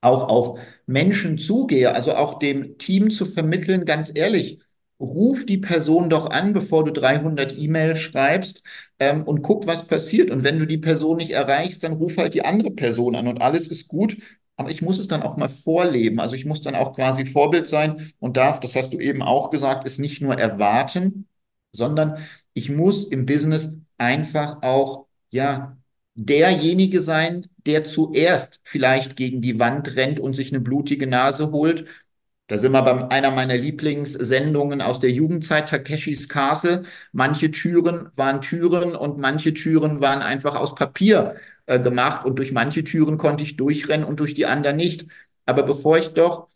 auch 0.00 0.28
auf 0.28 0.60
Menschen 0.86 1.38
zugehe, 1.38 1.94
also 1.94 2.14
auch 2.14 2.38
dem 2.38 2.78
Team 2.78 3.10
zu 3.10 3.26
vermitteln, 3.26 3.84
ganz 3.86 4.12
ehrlich, 4.14 4.60
ruf 5.00 5.46
die 5.46 5.58
Person 5.58 6.10
doch 6.10 6.30
an, 6.30 6.52
bevor 6.52 6.84
du 6.84 6.92
300 6.92 7.56
E-Mails 7.56 8.00
schreibst 8.00 8.62
ähm, 8.98 9.22
und 9.24 9.42
guck, 9.42 9.66
was 9.66 9.86
passiert. 9.86 10.30
Und 10.30 10.44
wenn 10.44 10.58
du 10.58 10.66
die 10.66 10.78
Person 10.78 11.18
nicht 11.18 11.30
erreichst, 11.32 11.84
dann 11.84 11.94
ruf 11.94 12.16
halt 12.18 12.34
die 12.34 12.44
andere 12.44 12.72
Person 12.72 13.16
an 13.16 13.28
und 13.28 13.40
alles 13.40 13.68
ist 13.68 13.88
gut. 13.88 14.16
Aber 14.58 14.70
ich 14.70 14.82
muss 14.82 14.98
es 14.98 15.06
dann 15.08 15.22
auch 15.22 15.36
mal 15.36 15.48
vorleben. 15.48 16.20
Also 16.20 16.34
ich 16.34 16.44
muss 16.44 16.60
dann 16.62 16.74
auch 16.74 16.94
quasi 16.94 17.24
Vorbild 17.26 17.68
sein 17.68 18.12
und 18.18 18.36
darf, 18.36 18.58
das 18.60 18.74
hast 18.76 18.92
du 18.92 18.98
eben 18.98 19.22
auch 19.22 19.50
gesagt, 19.50 19.86
es 19.86 19.98
nicht 19.98 20.20
nur 20.20 20.36
erwarten, 20.36 21.28
sondern 21.72 22.18
ich 22.54 22.68
muss 22.68 23.04
im 23.04 23.24
Business 23.24 23.78
einfach 23.98 24.62
auch, 24.62 25.06
ja, 25.30 25.76
derjenige 26.16 27.00
sein, 27.00 27.46
der 27.66 27.84
zuerst 27.84 28.60
vielleicht 28.64 29.14
gegen 29.16 29.40
die 29.42 29.60
Wand 29.60 29.94
rennt 29.94 30.18
und 30.18 30.34
sich 30.34 30.52
eine 30.52 30.60
blutige 30.60 31.06
Nase 31.06 31.52
holt. 31.52 31.86
Da 32.48 32.58
sind 32.58 32.72
wir 32.72 32.82
bei 32.82 33.10
einer 33.10 33.30
meiner 33.30 33.56
Lieblingssendungen 33.56 34.80
aus 34.80 34.98
der 35.00 35.10
Jugendzeit, 35.12 35.68
Takeshis 35.68 36.28
Castle. 36.28 36.84
Manche 37.12 37.50
Türen 37.52 38.08
waren 38.16 38.40
Türen 38.40 38.96
und 38.96 39.18
manche 39.18 39.54
Türen 39.54 40.00
waren 40.00 40.22
einfach 40.22 40.56
aus 40.56 40.74
Papier 40.74 41.36
äh, 41.68 41.78
gemacht 41.78 42.24
und 42.24 42.38
durch 42.38 42.50
manche 42.52 42.82
Türen 42.82 43.18
konnte 43.18 43.44
ich 43.44 43.56
durchrennen 43.56 44.06
und 44.06 44.20
durch 44.20 44.32
die 44.34 44.46
anderen 44.46 44.76
nicht. 44.76 45.06
Aber 45.44 45.62
bevor 45.62 45.98
ich 45.98 46.08
doch 46.08 46.48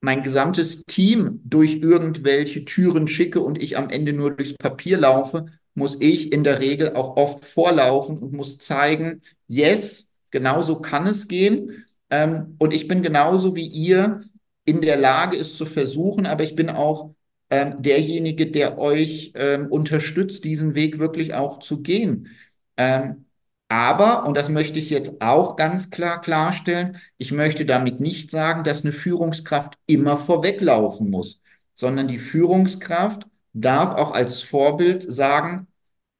mein 0.00 0.22
gesamtes 0.22 0.84
Team 0.84 1.40
durch 1.44 1.76
irgendwelche 1.82 2.64
Türen 2.64 3.08
schicke 3.08 3.40
und 3.40 3.60
ich 3.60 3.76
am 3.76 3.90
Ende 3.90 4.12
nur 4.12 4.30
durchs 4.30 4.54
Papier 4.54 4.98
laufe, 4.98 5.46
muss 5.74 5.96
ich 6.00 6.32
in 6.32 6.44
der 6.44 6.60
Regel 6.60 6.94
auch 6.94 7.16
oft 7.16 7.44
vorlaufen 7.44 8.18
und 8.18 8.32
muss 8.32 8.58
zeigen, 8.58 9.22
yes, 9.48 10.08
genauso 10.30 10.80
kann 10.80 11.06
es 11.06 11.26
gehen. 11.28 11.84
Ähm, 12.08 12.54
und 12.58 12.72
ich 12.72 12.86
bin 12.88 13.02
genauso 13.02 13.56
wie 13.56 13.66
ihr 13.66 14.22
in 14.64 14.80
der 14.82 14.96
Lage, 14.96 15.36
es 15.36 15.56
zu 15.56 15.66
versuchen, 15.66 16.26
aber 16.26 16.44
ich 16.44 16.54
bin 16.54 16.70
auch 16.70 17.14
ähm, 17.50 17.82
derjenige, 17.82 18.50
der 18.50 18.78
euch 18.78 19.32
ähm, 19.34 19.66
unterstützt, 19.66 20.44
diesen 20.44 20.74
Weg 20.76 21.00
wirklich 21.00 21.34
auch 21.34 21.58
zu 21.58 21.82
gehen. 21.82 22.28
Ähm, 22.76 23.26
aber, 23.70 24.26
und 24.26 24.36
das 24.36 24.48
möchte 24.48 24.80
ich 24.80 24.90
jetzt 24.90 25.20
auch 25.22 25.54
ganz 25.56 25.90
klar 25.90 26.20
klarstellen, 26.20 26.98
ich 27.18 27.30
möchte 27.30 27.64
damit 27.64 28.00
nicht 28.00 28.30
sagen, 28.32 28.64
dass 28.64 28.82
eine 28.82 28.92
Führungskraft 28.92 29.78
immer 29.86 30.16
vorweglaufen 30.16 31.08
muss, 31.08 31.40
sondern 31.74 32.08
die 32.08 32.18
Führungskraft 32.18 33.26
darf 33.52 33.96
auch 33.96 34.10
als 34.12 34.42
Vorbild 34.42 35.04
sagen, 35.12 35.68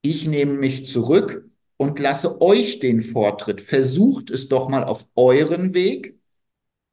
ich 0.02 0.28
nehme 0.28 0.54
mich 0.54 0.86
zurück 0.86 1.50
und 1.76 1.98
lasse 1.98 2.40
euch 2.40 2.78
den 2.78 3.02
Vortritt. 3.02 3.60
Versucht 3.60 4.30
es 4.30 4.48
doch 4.48 4.68
mal 4.68 4.84
auf 4.84 5.06
euren 5.16 5.74
Weg. 5.74 6.18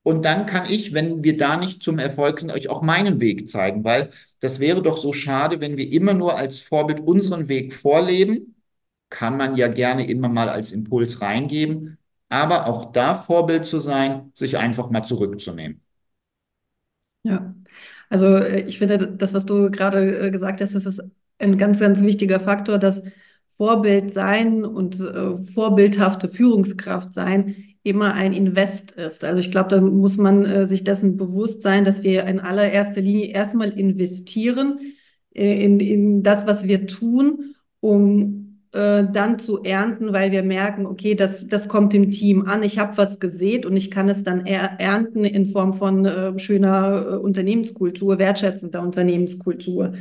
Und 0.03 0.25
dann 0.25 0.45
kann 0.47 0.69
ich, 0.69 0.93
wenn 0.93 1.23
wir 1.23 1.35
da 1.35 1.57
nicht 1.57 1.83
zum 1.83 1.99
Erfolg 1.99 2.39
sind, 2.39 2.51
euch 2.51 2.69
auch 2.69 2.81
meinen 2.81 3.19
Weg 3.19 3.49
zeigen, 3.49 3.83
weil 3.83 4.11
das 4.39 4.59
wäre 4.59 4.81
doch 4.81 4.97
so 4.97 5.13
schade, 5.13 5.59
wenn 5.59 5.77
wir 5.77 5.91
immer 5.91 6.13
nur 6.15 6.37
als 6.37 6.61
Vorbild 6.61 7.01
unseren 7.01 7.47
Weg 7.47 7.73
vorleben. 7.75 8.56
Kann 9.09 9.37
man 9.37 9.55
ja 9.55 9.67
gerne 9.67 10.07
immer 10.09 10.29
mal 10.29 10.49
als 10.49 10.71
Impuls 10.71 11.21
reingeben. 11.21 11.97
Aber 12.29 12.67
auch 12.67 12.91
da 12.91 13.15
Vorbild 13.15 13.65
zu 13.65 13.79
sein, 13.79 14.31
sich 14.33 14.57
einfach 14.57 14.89
mal 14.89 15.03
zurückzunehmen. 15.03 15.81
Ja, 17.23 17.55
also 18.09 18.27
äh, 18.35 18.61
ich 18.61 18.79
finde, 18.79 18.97
das, 18.97 19.33
was 19.33 19.45
du 19.45 19.69
gerade 19.71 20.27
äh, 20.27 20.31
gesagt 20.31 20.61
hast, 20.61 20.75
das 20.75 20.85
ist 20.85 21.01
ein 21.39 21.57
ganz, 21.57 21.79
ganz 21.79 22.01
wichtiger 22.01 22.39
Faktor, 22.39 22.77
dass 22.79 23.03
Vorbild 23.57 24.13
sein 24.13 24.63
und 24.65 24.99
äh, 24.99 25.37
vorbildhafte 25.37 26.29
Führungskraft 26.29 27.13
sein 27.13 27.55
immer 27.83 28.13
ein 28.13 28.33
Invest 28.33 28.91
ist. 28.91 29.23
Also 29.23 29.39
ich 29.39 29.49
glaube, 29.51 29.69
da 29.69 29.81
muss 29.81 30.17
man 30.17 30.45
äh, 30.45 30.67
sich 30.67 30.83
dessen 30.83 31.17
bewusst 31.17 31.61
sein, 31.61 31.85
dass 31.85 32.03
wir 32.03 32.25
in 32.25 32.39
allererster 32.39 33.01
Linie 33.01 33.27
erstmal 33.27 33.69
investieren 33.77 34.79
äh, 35.33 35.63
in, 35.63 35.79
in 35.79 36.23
das, 36.23 36.45
was 36.45 36.67
wir 36.67 36.87
tun, 36.87 37.55
um 37.79 38.46
äh, 38.77 39.07
dann 39.11 39.39
zu 39.39 39.63
ernten, 39.63 40.13
weil 40.13 40.31
wir 40.31 40.43
merken, 40.43 40.85
okay, 40.85 41.15
das, 41.15 41.47
das 41.47 41.67
kommt 41.67 41.93
dem 41.93 42.11
Team 42.11 42.47
an, 42.47 42.61
ich 42.61 42.77
habe 42.77 42.95
was 42.97 43.19
gesät 43.19 43.65
und 43.65 43.75
ich 43.75 43.89
kann 43.89 44.07
es 44.07 44.23
dann 44.23 44.45
er 44.45 44.79
ernten 44.79 45.25
in 45.25 45.47
Form 45.47 45.73
von 45.73 46.05
äh, 46.05 46.37
schöner 46.37 47.13
äh, 47.13 47.15
Unternehmenskultur, 47.15 48.19
wertschätzender 48.19 48.81
Unternehmenskultur. 48.81 49.93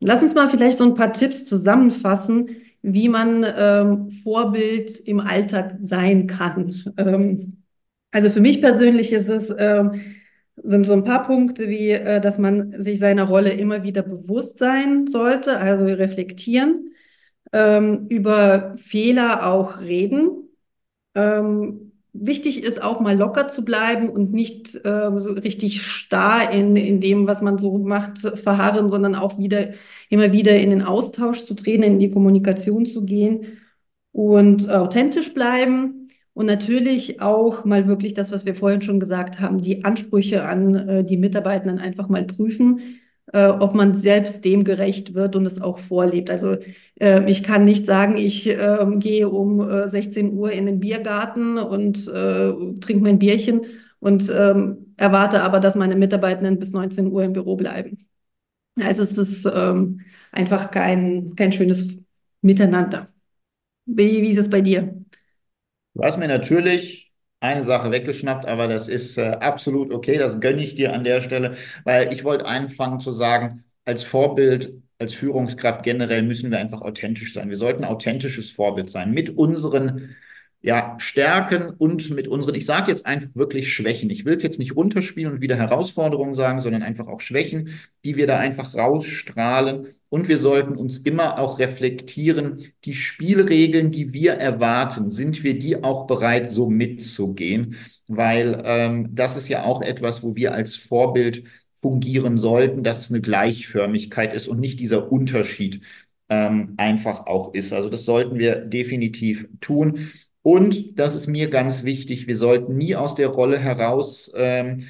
Lass 0.00 0.24
uns 0.24 0.34
mal 0.34 0.48
vielleicht 0.48 0.78
so 0.78 0.84
ein 0.84 0.94
paar 0.94 1.12
Tipps 1.12 1.44
zusammenfassen, 1.44 2.48
wie 2.82 3.08
man 3.08 3.46
ähm, 3.56 4.10
Vorbild 4.10 4.98
im 5.00 5.20
Alltag 5.20 5.76
sein 5.80 6.26
kann. 6.26 6.74
Ähm, 6.96 7.58
also 8.10 8.30
für 8.30 8.40
mich 8.40 8.62
persönlich 8.62 9.12
ist 9.12 9.28
es, 9.28 9.54
ähm, 9.58 10.00
sind 10.56 10.86
so 10.86 10.94
ein 10.94 11.04
paar 11.04 11.24
Punkte 11.24 11.68
wie, 11.68 11.90
äh, 11.90 12.20
dass 12.20 12.38
man 12.38 12.80
sich 12.80 12.98
seiner 12.98 13.24
Rolle 13.24 13.50
immer 13.50 13.82
wieder 13.82 14.02
bewusst 14.02 14.58
sein 14.58 15.06
sollte, 15.06 15.58
also 15.58 15.84
reflektieren, 15.84 16.92
ähm, 17.56 18.06
über 18.10 18.74
Fehler 18.76 19.50
auch 19.50 19.80
reden. 19.80 20.50
Ähm, 21.14 21.92
wichtig 22.12 22.62
ist 22.62 22.82
auch 22.82 23.00
mal 23.00 23.16
locker 23.16 23.48
zu 23.48 23.64
bleiben 23.64 24.10
und 24.10 24.32
nicht 24.34 24.74
äh, 24.84 25.10
so 25.16 25.32
richtig 25.32 25.82
starr 25.82 26.50
in, 26.50 26.76
in 26.76 27.00
dem, 27.00 27.26
was 27.26 27.40
man 27.40 27.56
so 27.56 27.78
macht, 27.78 28.18
verharren, 28.18 28.90
sondern 28.90 29.14
auch 29.14 29.38
wieder 29.38 29.70
immer 30.10 30.32
wieder 30.32 30.56
in 30.58 30.68
den 30.70 30.82
Austausch 30.82 31.46
zu 31.46 31.54
treten, 31.54 31.82
in 31.82 31.98
die 31.98 32.10
Kommunikation 32.10 32.84
zu 32.84 33.04
gehen 33.06 33.58
und 34.12 34.70
authentisch 34.70 35.32
bleiben. 35.32 36.08
Und 36.34 36.44
natürlich 36.44 37.22
auch 37.22 37.64
mal 37.64 37.88
wirklich 37.88 38.12
das, 38.12 38.30
was 38.30 38.44
wir 38.44 38.54
vorhin 38.54 38.82
schon 38.82 39.00
gesagt 39.00 39.40
haben, 39.40 39.62
die 39.62 39.84
Ansprüche 39.84 40.44
an 40.44 40.74
äh, 40.74 41.04
die 41.04 41.16
Mitarbeitenden 41.16 41.78
einfach 41.78 42.10
mal 42.10 42.24
prüfen 42.24 42.80
äh, 43.36 43.48
ob 43.48 43.74
man 43.74 43.94
selbst 43.94 44.46
dem 44.46 44.64
gerecht 44.64 45.12
wird 45.12 45.36
und 45.36 45.44
es 45.44 45.60
auch 45.60 45.78
vorlebt. 45.78 46.30
Also 46.30 46.56
äh, 46.98 47.30
ich 47.30 47.42
kann 47.42 47.66
nicht 47.66 47.84
sagen, 47.84 48.16
ich 48.16 48.48
äh, 48.48 48.86
gehe 48.96 49.28
um 49.28 49.60
äh, 49.60 49.88
16 49.88 50.32
Uhr 50.32 50.52
in 50.52 50.64
den 50.64 50.80
Biergarten 50.80 51.58
und 51.58 52.08
äh, 52.08 52.52
trinke 52.80 53.02
mein 53.02 53.18
Bierchen 53.18 53.60
und 53.98 54.32
ähm, 54.34 54.94
erwarte 54.96 55.42
aber, 55.42 55.60
dass 55.60 55.74
meine 55.74 55.96
Mitarbeitenden 55.96 56.58
bis 56.58 56.72
19 56.72 57.08
Uhr 57.08 57.24
im 57.24 57.34
Büro 57.34 57.56
bleiben. 57.56 57.98
Also 58.80 59.02
es 59.02 59.18
ist 59.18 59.44
ähm, 59.54 60.00
einfach 60.32 60.70
kein, 60.70 61.34
kein 61.36 61.52
schönes 61.52 62.00
Miteinander. 62.40 63.08
Wie, 63.84 64.22
wie 64.22 64.30
ist 64.30 64.38
es 64.38 64.48
bei 64.48 64.62
dir? 64.62 64.94
Hast 66.00 66.18
mir 66.18 66.28
natürlich 66.28 67.05
eine 67.40 67.64
Sache 67.64 67.90
weggeschnappt, 67.90 68.46
aber 68.46 68.68
das 68.68 68.88
ist 68.88 69.18
äh, 69.18 69.36
absolut 69.40 69.92
okay, 69.92 70.18
das 70.18 70.40
gönne 70.40 70.62
ich 70.62 70.74
dir 70.74 70.92
an 70.92 71.04
der 71.04 71.20
Stelle, 71.20 71.56
weil 71.84 72.12
ich 72.12 72.24
wollte 72.24 72.46
anfangen 72.46 73.00
zu 73.00 73.12
sagen, 73.12 73.64
als 73.84 74.02
Vorbild, 74.04 74.74
als 74.98 75.14
Führungskraft 75.14 75.82
generell 75.82 76.22
müssen 76.22 76.50
wir 76.50 76.58
einfach 76.58 76.82
authentisch 76.82 77.34
sein. 77.34 77.50
Wir 77.50 77.56
sollten 77.56 77.84
authentisches 77.84 78.50
Vorbild 78.50 78.90
sein 78.90 79.12
mit 79.12 79.30
unseren 79.30 80.16
ja, 80.62 80.96
Stärken 80.98 81.70
und 81.70 82.10
mit 82.10 82.26
unseren, 82.26 82.54
ich 82.56 82.66
sage 82.66 82.90
jetzt 82.90 83.06
einfach 83.06 83.30
wirklich 83.34 83.72
Schwächen. 83.72 84.10
Ich 84.10 84.24
will 84.24 84.34
es 84.34 84.42
jetzt 84.42 84.58
nicht 84.58 84.74
runterspielen 84.74 85.34
und 85.34 85.40
wieder 85.40 85.56
Herausforderungen 85.56 86.34
sagen, 86.34 86.60
sondern 86.60 86.82
einfach 86.82 87.06
auch 87.06 87.20
Schwächen, 87.20 87.70
die 88.04 88.16
wir 88.16 88.26
da 88.26 88.38
einfach 88.38 88.74
rausstrahlen 88.74 89.88
und 90.08 90.28
wir 90.28 90.38
sollten 90.38 90.76
uns 90.76 90.98
immer 90.98 91.38
auch 91.38 91.58
reflektieren, 91.58 92.72
die 92.84 92.94
Spielregeln, 92.94 93.90
die 93.90 94.12
wir 94.12 94.34
erwarten, 94.34 95.10
sind 95.10 95.42
wir 95.42 95.58
die 95.58 95.82
auch 95.82 96.06
bereit, 96.06 96.52
so 96.52 96.68
mitzugehen? 96.68 97.76
Weil 98.06 98.62
ähm, 98.64 99.14
das 99.14 99.36
ist 99.36 99.48
ja 99.48 99.64
auch 99.64 99.82
etwas, 99.82 100.22
wo 100.22 100.36
wir 100.36 100.54
als 100.54 100.76
Vorbild 100.76 101.44
fungieren 101.82 102.38
sollten, 102.38 102.82
dass 102.84 103.00
es 103.00 103.10
eine 103.10 103.20
Gleichförmigkeit 103.20 104.34
ist 104.34 104.48
und 104.48 104.60
nicht 104.60 104.80
dieser 104.80 105.10
Unterschied 105.10 105.82
ähm, 106.28 106.74
einfach 106.76 107.26
auch 107.26 107.54
ist. 107.54 107.72
Also 107.72 107.88
das 107.88 108.04
sollten 108.04 108.38
wir 108.38 108.56
definitiv 108.56 109.48
tun. 109.60 110.10
Und 110.42 110.98
das 110.98 111.14
ist 111.14 111.26
mir 111.26 111.50
ganz 111.50 111.84
wichtig, 111.84 112.26
wir 112.28 112.36
sollten 112.36 112.76
nie 112.76 112.94
aus 112.96 113.14
der 113.14 113.28
Rolle 113.28 113.58
heraus 113.58 114.32
ähm, 114.36 114.86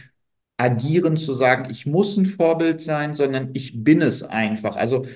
agieren, 0.56 1.16
zu 1.16 1.34
sagen, 1.34 1.70
ich 1.70 1.86
muss 1.86 2.16
ein 2.16 2.26
Vorbild 2.26 2.80
sein, 2.80 3.14
sondern 3.14 3.50
ich 3.52 3.84
bin 3.84 4.02
es 4.02 4.22
einfach. 4.22 4.76
Also, 4.76 5.06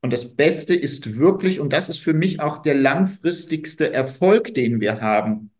und 0.00 0.12
das 0.12 0.36
Beste 0.36 0.74
ist 0.74 1.16
wirklich, 1.16 1.60
und 1.60 1.72
das 1.72 1.88
ist 1.88 1.98
für 1.98 2.14
mich 2.14 2.40
auch 2.40 2.58
der 2.58 2.74
langfristigste 2.74 3.92
Erfolg, 3.92 4.54
den 4.54 4.80
wir 4.80 5.00
haben 5.00 5.50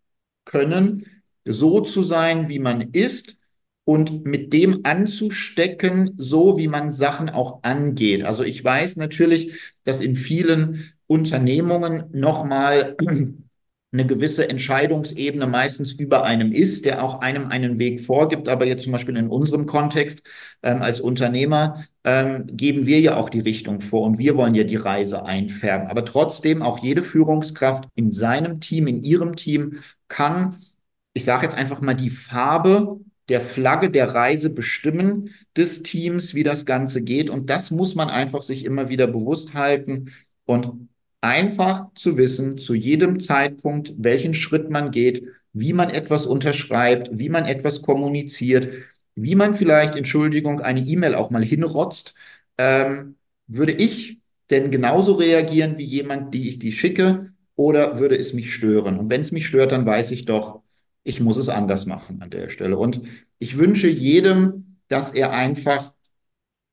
können, 0.44 1.07
so 1.44 1.81
zu 1.81 2.03
sein, 2.03 2.48
wie 2.48 2.59
man 2.59 2.81
ist 2.92 3.37
und 3.85 4.24
mit 4.27 4.53
dem 4.53 4.81
anzustecken, 4.85 6.14
so 6.18 6.59
wie 6.59 6.68
man 6.68 6.92
Sachen 6.92 7.31
auch 7.31 7.62
angeht. 7.62 8.24
Also 8.24 8.44
ich 8.44 8.62
weiß 8.62 8.96
natürlich, 8.96 9.74
dass 9.85 10.01
in 10.01 10.14
vielen 10.14 10.92
Unternehmungen 11.07 12.05
nochmal 12.12 12.96
eine 13.90 14.07
gewisse 14.07 14.48
Entscheidungsebene 14.48 15.46
meistens 15.46 15.92
über 15.92 16.22
einem 16.24 16.53
ist, 16.53 16.85
der 16.85 17.03
auch 17.03 17.20
einem 17.20 17.46
einen 17.46 17.79
Weg 17.79 18.03
vorgibt. 18.03 18.48
Aber 18.48 18.66
jetzt 18.66 18.83
zum 18.85 18.92
Beispiel 18.92 19.16
in 19.16 19.29
unserem 19.29 19.64
Kontext 19.66 20.22
ähm, 20.62 20.83
als 20.83 21.01
Unternehmer 21.01 21.85
ähm, 22.05 22.46
geben 22.48 22.87
wir 22.87 23.01
ja 23.01 23.16
auch 23.16 23.31
die 23.31 23.40
Richtung 23.40 23.81
vor 23.81 24.03
und 24.03 24.18
wir 24.18 24.37
wollen 24.37 24.55
ja 24.55 24.64
die 24.64 24.77
Reise 24.77 25.24
einfärben. 25.24 25.88
Aber 25.88 26.05
trotzdem 26.05 26.62
auch 26.62 26.79
jede 26.81 27.03
Führungskraft 27.03 27.88
in 27.94 28.12
seinem 28.12 28.61
Team, 28.61 28.87
in 28.88 29.03
ihrem 29.03 29.37
Team 29.37 29.79
kann, 30.09 30.57
ich 31.14 31.24
sage 31.24 31.44
jetzt 31.46 31.57
einfach 31.57 31.81
mal 31.81 31.94
die 31.94 32.11
Farbe 32.11 33.01
der 33.29 33.40
Flagge 33.40 33.90
der 33.90 34.14
Reise 34.14 34.51
bestimmen 34.51 35.35
des 35.57 35.83
Teams, 35.83 36.35
wie 36.35 36.44
das 36.44 36.66
Ganze 36.66 37.03
geht. 37.03 37.31
Und 37.31 37.51
das 37.51 37.70
muss 37.70 37.94
man 37.94 38.11
einfach 38.11 38.42
sich 38.42 38.64
immer 38.64 38.88
wieder 38.88 39.07
bewusst 39.07 39.55
halten 39.55 40.12
und 40.46 40.88
einfach 41.20 41.92
zu 41.94 42.16
wissen, 42.16 42.59
zu 42.59 42.74
jedem 42.74 43.20
Zeitpunkt, 43.20 43.94
welchen 43.98 44.35
Schritt 44.35 44.70
man 44.70 44.90
geht, 44.90 45.24
wie 45.52 45.72
man 45.72 45.90
etwas 45.90 46.26
unterschreibt, 46.26 47.11
wie 47.12 47.28
man 47.28 47.44
etwas 47.44 47.83
kommuniziert, 47.83 48.68
wie 49.14 49.35
man 49.35 49.54
vielleicht, 49.57 49.96
Entschuldigung, 49.96 50.61
eine 50.61 50.81
E-Mail 50.81 51.14
auch 51.14 51.31
mal 51.31 51.44
hinrotzt. 51.44 52.14
Ähm, 52.57 53.16
würde 53.46 53.72
ich 53.72 54.18
denn 54.50 54.70
genauso 54.70 55.14
reagieren 55.14 55.78
wie 55.78 55.85
jemand, 55.85 56.33
die 56.35 56.48
ich 56.48 56.59
die 56.59 56.72
schicke, 56.72 57.33
oder 57.57 57.98
würde 57.98 58.16
es 58.16 58.33
mich 58.33 58.54
stören? 58.54 58.98
Und 58.98 59.11
wenn 59.11 59.20
es 59.20 59.33
mich 59.33 59.46
stört, 59.46 59.72
dann 59.72 59.85
weiß 59.85 60.12
ich 60.12 60.26
doch, 60.26 60.62
ich 61.02 61.20
muss 61.20 61.37
es 61.37 61.48
anders 61.48 61.87
machen 61.87 62.22
an 62.22 62.31
der 62.31 62.50
Stelle. 62.50 62.78
Und 62.78 63.00
ich 63.40 63.59
wünsche 63.59 63.88
jedem, 63.88 64.76
dass 64.88 65.11
er 65.11 65.33
einfach 65.33 65.92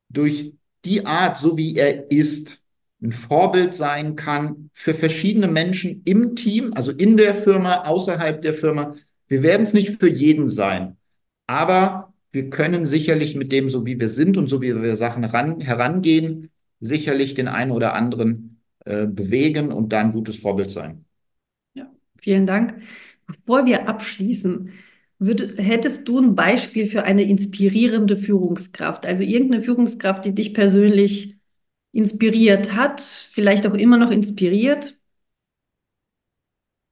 durch 0.10 0.54
die 0.86 1.06
Art, 1.06 1.38
so 1.38 1.58
wie 1.58 1.76
er 1.76 2.12
ist, 2.12 2.62
ein 3.06 3.12
Vorbild 3.12 3.74
sein 3.74 4.16
kann 4.16 4.70
für 4.74 4.94
verschiedene 4.94 5.48
Menschen 5.48 6.02
im 6.06 6.36
Team, 6.36 6.74
also 6.74 6.92
in 6.92 7.18
der 7.18 7.36
Firma, 7.36 7.86
außerhalb 7.86 8.42
der 8.42 8.54
Firma. 8.54 8.96
Wir 9.28 9.44
werden 9.44 9.64
es 9.64 9.74
nicht 9.74 10.00
für 10.00 10.10
jeden 10.10 10.50
sein, 10.50 10.98
aber 11.48 12.14
wir 12.32 12.50
können 12.50 12.86
sicherlich 12.86 13.36
mit 13.36 13.52
dem, 13.52 13.70
so 13.70 13.86
wie 13.86 14.00
wir 14.00 14.10
sind 14.10 14.38
und 14.38 14.50
so 14.50 14.62
wie 14.62 14.76
wir 14.82 14.96
Sachen 14.96 15.24
ran, 15.24 15.62
herangehen, 15.62 16.50
sicherlich 16.80 17.34
den 17.34 17.48
einen 17.48 17.72
oder 17.72 17.94
anderen 17.94 18.62
äh, 18.84 19.06
bewegen 19.06 19.72
und 19.72 19.94
da 19.94 20.02
ein 20.02 20.12
gutes 20.12 20.38
Vorbild 20.38 20.70
sein. 20.70 21.06
Ja, 21.76 21.90
vielen 22.18 22.46
Dank. 22.46 22.76
Bevor 23.28 23.66
wir 23.66 23.88
abschließen, 23.88 24.72
würd, 25.20 25.58
hättest 25.58 26.08
du 26.08 26.20
ein 26.20 26.36
Beispiel 26.36 26.88
für 26.88 27.04
eine 27.04 27.24
inspirierende 27.24 28.18
Führungskraft? 28.18 29.06
Also 29.06 29.24
irgendeine 29.24 29.64
Führungskraft, 29.64 30.26
die 30.26 30.36
dich 30.36 30.54
persönlich 30.54 31.35
inspiriert 31.96 32.74
hat, 32.76 33.02
vielleicht 33.02 33.68
auch 33.68 33.74
immer 33.74 33.98
noch 33.98 34.12
inspiriert? 34.12 34.96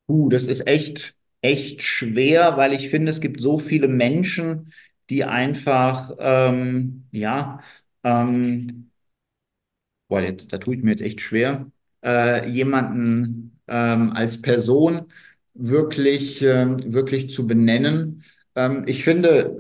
Uh, 0.08 0.30
das 0.30 0.44
ist 0.48 0.68
echt, 0.68 1.16
echt 1.42 1.82
schwer, 1.82 2.58
weil 2.58 2.74
ich 2.74 2.90
finde, 2.90 3.10
es 3.12 3.22
gibt 3.22 3.42
so 3.42 3.58
viele 3.60 3.88
Menschen, 3.88 4.74
die 5.10 5.24
einfach, 5.24 6.14
ähm, 6.20 7.08
ja, 7.12 7.60
ähm, 8.04 8.92
boah, 10.08 10.22
jetzt, 10.22 10.52
da 10.54 10.58
tue 10.58 10.76
ich 10.76 10.84
mir 10.84 10.92
jetzt 10.92 11.02
echt 11.02 11.22
schwer, 11.22 11.72
äh, 12.04 12.50
jemanden 12.50 13.60
ähm, 13.68 14.12
als 14.14 14.42
Person 14.42 15.12
wirklich, 15.54 16.42
ähm, 16.42 16.94
wirklich 16.94 17.30
zu 17.30 17.48
benennen. 17.48 18.24
Ähm, 18.56 18.84
ich 18.88 19.04
finde, 19.04 19.60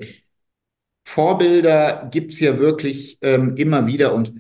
Vorbilder 1.05 2.09
gibt 2.11 2.33
es 2.33 2.39
ja 2.39 2.57
wirklich 2.59 3.17
ähm, 3.21 3.55
immer 3.57 3.87
wieder 3.87 4.13
und 4.13 4.33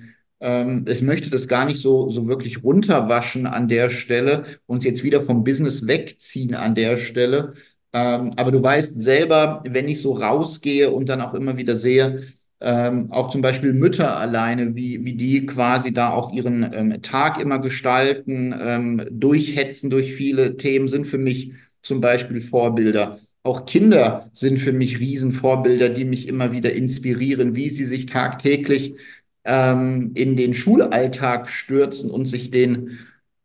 ich 0.45 1.01
möchte 1.01 1.29
das 1.29 1.47
gar 1.47 1.65
nicht 1.65 1.79
so, 1.81 2.11
so 2.11 2.27
wirklich 2.27 2.63
runterwaschen 2.63 3.45
an 3.45 3.69
der 3.69 3.89
Stelle 3.89 4.43
und 4.65 4.83
jetzt 4.83 5.01
wieder 5.03 5.21
vom 5.21 5.45
Business 5.45 5.87
wegziehen 5.87 6.53
an 6.55 6.75
der 6.75 6.97
Stelle. 6.97 7.53
Ähm, 7.93 8.31
aber 8.35 8.51
du 8.51 8.61
weißt 8.61 8.99
selber, 8.99 9.63
wenn 9.65 9.87
ich 9.87 10.01
so 10.01 10.13
rausgehe 10.13 10.91
und 10.91 11.07
dann 11.07 11.21
auch 11.21 11.33
immer 11.33 11.55
wieder 11.57 11.77
sehe, 11.77 12.23
ähm, 12.59 13.11
auch 13.11 13.29
zum 13.29 13.41
Beispiel 13.41 13.73
Mütter 13.73 14.17
alleine, 14.17 14.75
wie, 14.75 15.03
wie 15.05 15.13
die 15.13 15.45
quasi 15.45 15.93
da 15.93 16.11
auch 16.11 16.33
ihren 16.33 16.69
ähm, 16.73 17.01
Tag 17.01 17.39
immer 17.39 17.59
gestalten, 17.59 18.55
ähm, 18.59 19.05
durchhetzen 19.11 19.89
durch 19.89 20.13
viele 20.13 20.57
Themen, 20.57 20.87
sind 20.87 21.05
für 21.05 21.17
mich 21.17 21.51
zum 21.81 22.01
Beispiel 22.01 22.41
Vorbilder. 22.41 23.19
Auch 23.43 23.65
Kinder 23.65 24.29
sind 24.33 24.59
für 24.59 24.71
mich 24.71 24.99
Riesenvorbilder, 24.99 25.89
die 25.89 26.05
mich 26.05 26.27
immer 26.29 26.53
wieder 26.53 26.71
inspirieren, 26.71 27.55
wie 27.55 27.69
sie 27.69 27.85
sich 27.85 28.05
tagtäglich 28.05 28.95
ähm, 29.45 30.11
in 30.15 30.37
den 30.37 30.53
Schulalltag 30.53 31.49
stürzen 31.49 32.09
und 32.09 32.27
sich 32.27 32.51
den 32.51 32.99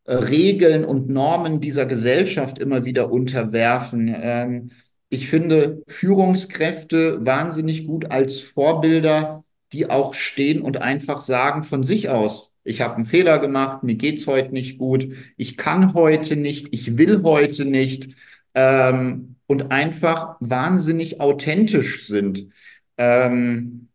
äh, 0.05 0.13
Regeln 0.13 0.85
und 0.85 1.09
Normen 1.09 1.59
dieser 1.61 1.85
Gesellschaft 1.85 2.59
immer 2.59 2.85
wieder 2.85 3.11
unterwerfen. 3.11 4.13
Ähm, 4.19 4.71
ich 5.09 5.29
finde 5.29 5.83
Führungskräfte 5.87 7.25
wahnsinnig 7.25 7.85
gut 7.87 8.11
als 8.11 8.41
Vorbilder, 8.41 9.43
die 9.73 9.89
auch 9.89 10.13
stehen 10.13 10.61
und 10.61 10.81
einfach 10.81 11.21
sagen 11.21 11.63
von 11.63 11.83
sich 11.83 12.09
aus, 12.09 12.51
ich 12.63 12.81
habe 12.81 12.95
einen 12.95 13.05
Fehler 13.05 13.39
gemacht, 13.39 13.83
mir 13.83 13.95
geht's 13.95 14.27
heute 14.27 14.53
nicht 14.53 14.77
gut, 14.77 15.07
ich 15.37 15.57
kann 15.57 15.93
heute 15.93 16.35
nicht, 16.35 16.67
ich 16.71 16.97
will 16.97 17.23
heute 17.23 17.65
nicht 17.65 18.15
ähm, 18.53 19.35
und 19.47 19.71
einfach 19.71 20.35
wahnsinnig 20.39 21.19
authentisch 21.21 22.05
sind. 22.07 22.49
Ähm, 22.97 23.88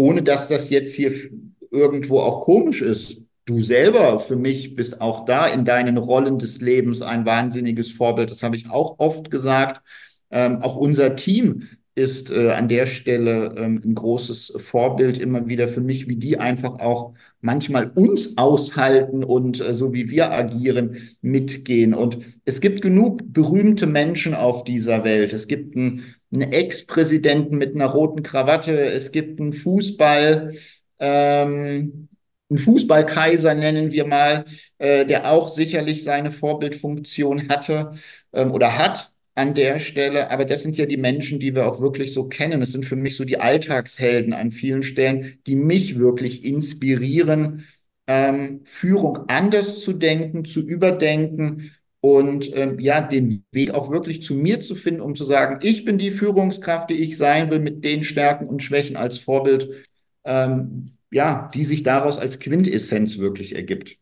ohne 0.00 0.22
dass 0.22 0.48
das 0.48 0.70
jetzt 0.70 0.94
hier 0.94 1.12
irgendwo 1.70 2.20
auch 2.20 2.42
komisch 2.42 2.80
ist. 2.80 3.20
Du 3.44 3.60
selber 3.60 4.18
für 4.18 4.36
mich 4.36 4.74
bist 4.74 5.00
auch 5.00 5.26
da 5.26 5.46
in 5.46 5.66
deinen 5.66 5.98
Rollen 5.98 6.38
des 6.38 6.62
Lebens 6.62 7.02
ein 7.02 7.26
wahnsinniges 7.26 7.90
Vorbild. 7.90 8.30
Das 8.30 8.42
habe 8.42 8.56
ich 8.56 8.70
auch 8.70 8.98
oft 8.98 9.30
gesagt. 9.30 9.82
Ähm, 10.30 10.62
auch 10.62 10.76
unser 10.76 11.16
Team 11.16 11.68
ist 11.94 12.30
äh, 12.30 12.50
an 12.52 12.68
der 12.68 12.86
Stelle 12.86 13.54
ähm, 13.58 13.82
ein 13.84 13.94
großes 13.94 14.54
Vorbild 14.56 15.18
immer 15.18 15.48
wieder 15.48 15.68
für 15.68 15.82
mich, 15.82 16.08
wie 16.08 16.16
die 16.16 16.38
einfach 16.38 16.78
auch 16.78 17.12
manchmal 17.42 17.90
uns 17.94 18.38
aushalten 18.38 19.22
und 19.22 19.60
äh, 19.60 19.74
so 19.74 19.92
wie 19.92 20.08
wir 20.08 20.32
agieren, 20.32 20.96
mitgehen. 21.20 21.92
Und 21.92 22.18
es 22.46 22.62
gibt 22.62 22.80
genug 22.80 23.20
berühmte 23.32 23.86
Menschen 23.86 24.32
auf 24.32 24.64
dieser 24.64 25.04
Welt. 25.04 25.34
Es 25.34 25.46
gibt 25.46 25.76
einen, 25.76 26.04
einen 26.32 26.52
Ex-Präsidenten 26.52 27.58
mit 27.58 27.74
einer 27.74 27.86
roten 27.86 28.22
Krawatte. 28.22 28.72
Es 28.72 29.12
gibt 29.12 29.40
einen 29.40 29.52
Fußball. 29.52 30.52
Ähm, 30.98 32.08
einen 32.50 32.58
Fußballkaiser 32.58 33.54
nennen 33.54 33.92
wir 33.92 34.06
mal, 34.06 34.44
äh, 34.78 35.06
der 35.06 35.30
auch 35.30 35.48
sicherlich 35.48 36.02
seine 36.04 36.32
Vorbildfunktion 36.32 37.48
hatte 37.48 37.94
ähm, 38.32 38.52
oder 38.52 38.76
hat 38.76 39.12
an 39.34 39.54
der 39.54 39.78
Stelle. 39.78 40.30
Aber 40.30 40.44
das 40.44 40.62
sind 40.62 40.76
ja 40.76 40.86
die 40.86 40.96
Menschen, 40.96 41.40
die 41.40 41.54
wir 41.54 41.66
auch 41.66 41.80
wirklich 41.80 42.12
so 42.12 42.24
kennen. 42.28 42.62
Es 42.62 42.72
sind 42.72 42.86
für 42.86 42.96
mich 42.96 43.16
so 43.16 43.24
die 43.24 43.38
Alltagshelden 43.40 44.32
an 44.32 44.50
vielen 44.52 44.82
Stellen, 44.82 45.38
die 45.46 45.56
mich 45.56 45.98
wirklich 45.98 46.44
inspirieren, 46.44 47.66
ähm, 48.06 48.62
Führung 48.64 49.28
anders 49.28 49.80
zu 49.80 49.92
denken, 49.92 50.44
zu 50.44 50.60
überdenken 50.60 51.72
und 52.00 52.50
ähm, 52.54 52.78
ja, 52.78 53.02
den 53.02 53.44
Weg 53.52 53.72
auch 53.72 53.90
wirklich 53.90 54.22
zu 54.22 54.34
mir 54.34 54.60
zu 54.60 54.74
finden, 54.74 55.02
um 55.02 55.14
zu 55.14 55.26
sagen, 55.26 55.58
ich 55.62 55.84
bin 55.84 55.98
die 55.98 56.10
Führungskraft, 56.10 56.90
die 56.90 56.94
ich 56.94 57.16
sein 57.16 57.50
will, 57.50 57.58
mit 57.58 57.84
den 57.84 58.02
Stärken 58.04 58.48
und 58.48 58.62
Schwächen 58.62 58.96
als 58.96 59.18
Vorbild, 59.18 59.68
ähm, 60.24 60.92
ja, 61.10 61.50
die 61.52 61.64
sich 61.64 61.82
daraus 61.82 62.18
als 62.18 62.38
Quintessenz 62.38 63.18
wirklich 63.18 63.54
ergibt. 63.54 63.98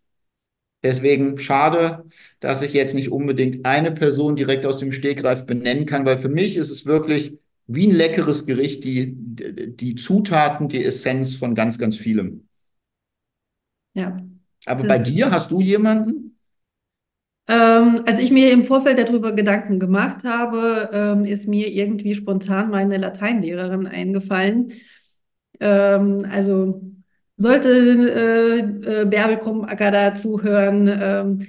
Deswegen 0.84 1.38
schade, 1.38 2.04
dass 2.38 2.62
ich 2.62 2.72
jetzt 2.72 2.94
nicht 2.94 3.10
unbedingt 3.10 3.66
eine 3.66 3.90
Person 3.90 4.36
direkt 4.36 4.64
aus 4.64 4.78
dem 4.78 4.92
Stegreif 4.92 5.44
benennen 5.44 5.86
kann, 5.86 6.06
weil 6.06 6.18
für 6.18 6.28
mich 6.28 6.56
ist 6.56 6.70
es 6.70 6.86
wirklich 6.86 7.36
wie 7.66 7.88
ein 7.88 7.94
leckeres 7.94 8.46
Gericht, 8.46 8.84
die, 8.84 9.12
die 9.14 9.96
Zutaten, 9.96 10.68
die 10.68 10.84
Essenz 10.84 11.34
von 11.34 11.56
ganz, 11.56 11.78
ganz 11.78 11.96
vielem. 11.96 12.46
Ja. 13.94 14.22
Aber 14.66 14.84
bei 14.84 14.98
dir 14.98 15.30
hast 15.32 15.50
du 15.50 15.60
jemanden? 15.60 16.27
Ähm, 17.48 18.02
als 18.06 18.18
ich 18.18 18.30
mir 18.30 18.52
im 18.52 18.64
Vorfeld 18.64 18.98
darüber 18.98 19.32
Gedanken 19.32 19.80
gemacht 19.80 20.22
habe, 20.24 20.90
ähm, 20.92 21.24
ist 21.24 21.48
mir 21.48 21.68
irgendwie 21.68 22.14
spontan 22.14 22.70
meine 22.70 22.98
Lateinlehrerin 22.98 23.86
eingefallen. 23.86 24.72
Ähm, 25.60 26.26
also 26.30 26.82
sollte 27.38 27.68
äh, 27.70 29.02
äh, 29.02 29.04
Bärbel 29.06 29.38
Krummacker 29.38 29.90
da 29.90 30.14
zuhören. 30.14 30.88
Ähm, 30.88 31.46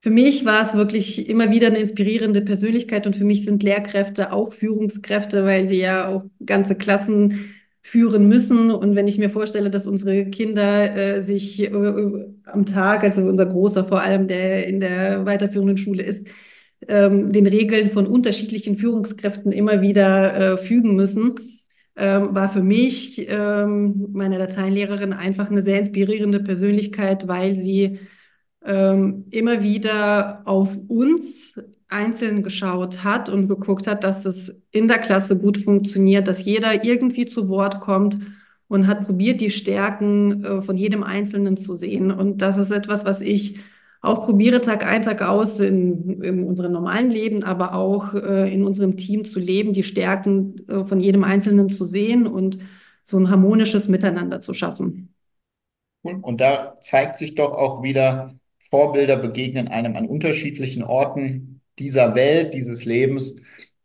für 0.00 0.10
mich 0.10 0.44
war 0.44 0.62
es 0.62 0.74
wirklich 0.74 1.28
immer 1.28 1.50
wieder 1.50 1.66
eine 1.66 1.78
inspirierende 1.78 2.40
Persönlichkeit 2.40 3.06
und 3.06 3.16
für 3.16 3.24
mich 3.24 3.44
sind 3.44 3.62
Lehrkräfte 3.62 4.32
auch 4.32 4.52
Führungskräfte, 4.52 5.44
weil 5.44 5.68
sie 5.68 5.80
ja 5.80 6.08
auch 6.08 6.24
ganze 6.46 6.76
Klassen 6.76 7.54
führen 7.82 8.28
müssen. 8.28 8.70
Und 8.70 8.96
wenn 8.96 9.08
ich 9.08 9.18
mir 9.18 9.30
vorstelle, 9.30 9.70
dass 9.70 9.86
unsere 9.86 10.26
Kinder 10.26 10.96
äh, 10.96 11.22
sich 11.22 11.62
äh, 11.62 11.70
am 12.44 12.66
Tag, 12.66 13.04
also 13.04 13.22
unser 13.22 13.46
Großer 13.46 13.84
vor 13.84 14.02
allem, 14.02 14.28
der 14.28 14.66
in 14.66 14.80
der 14.80 15.26
weiterführenden 15.26 15.78
Schule 15.78 16.02
ist, 16.02 16.26
ähm, 16.86 17.32
den 17.32 17.46
Regeln 17.46 17.90
von 17.90 18.06
unterschiedlichen 18.06 18.76
Führungskräften 18.76 19.52
immer 19.52 19.80
wieder 19.80 20.54
äh, 20.54 20.58
fügen 20.58 20.94
müssen, 20.94 21.34
ähm, 21.96 22.34
war 22.34 22.48
für 22.48 22.62
mich 22.62 23.26
ähm, 23.28 24.08
meine 24.12 24.38
Lateinlehrerin 24.38 25.12
einfach 25.12 25.50
eine 25.50 25.62
sehr 25.62 25.80
inspirierende 25.80 26.40
Persönlichkeit, 26.40 27.26
weil 27.26 27.56
sie 27.56 27.98
ähm, 28.64 29.24
immer 29.30 29.62
wieder 29.62 30.42
auf 30.46 30.76
uns 30.88 31.58
einzeln 31.88 32.42
geschaut 32.42 33.02
hat 33.04 33.28
und 33.28 33.48
geguckt 33.48 33.86
hat, 33.86 34.04
dass 34.04 34.24
es 34.24 34.62
in 34.70 34.88
der 34.88 34.98
Klasse 34.98 35.38
gut 35.38 35.58
funktioniert, 35.58 36.28
dass 36.28 36.44
jeder 36.44 36.84
irgendwie 36.84 37.26
zu 37.26 37.48
Wort 37.48 37.80
kommt 37.80 38.18
und 38.68 38.86
hat 38.86 39.06
probiert, 39.06 39.40
die 39.40 39.50
Stärken 39.50 40.44
äh, 40.44 40.62
von 40.62 40.76
jedem 40.76 41.02
Einzelnen 41.02 41.56
zu 41.56 41.74
sehen. 41.74 42.10
Und 42.10 42.42
das 42.42 42.58
ist 42.58 42.70
etwas, 42.70 43.04
was 43.06 43.20
ich 43.22 43.58
auch 44.00 44.24
probiere 44.26 44.60
Tag 44.60 44.86
ein, 44.86 45.02
Tag 45.02 45.22
aus 45.22 45.58
in, 45.58 46.22
in 46.22 46.44
unserem 46.44 46.72
normalen 46.72 47.10
Leben, 47.10 47.42
aber 47.42 47.74
auch 47.74 48.14
äh, 48.14 48.52
in 48.52 48.64
unserem 48.64 48.96
Team 48.96 49.24
zu 49.24 49.40
leben, 49.40 49.72
die 49.72 49.82
Stärken 49.82 50.68
äh, 50.68 50.84
von 50.84 51.00
jedem 51.00 51.24
Einzelnen 51.24 51.68
zu 51.68 51.84
sehen 51.84 52.26
und 52.26 52.58
so 53.02 53.18
ein 53.18 53.30
harmonisches 53.30 53.88
Miteinander 53.88 54.40
zu 54.40 54.52
schaffen. 54.52 55.14
Und 56.02 56.40
da 56.40 56.78
zeigt 56.80 57.18
sich 57.18 57.34
doch 57.34 57.52
auch 57.52 57.82
wieder, 57.82 58.34
Vorbilder 58.70 59.16
begegnen 59.16 59.66
einem 59.66 59.96
an 59.96 60.06
unterschiedlichen 60.06 60.84
Orten 60.84 61.57
dieser 61.78 62.14
Welt, 62.14 62.54
dieses 62.54 62.84
Lebens. 62.84 63.36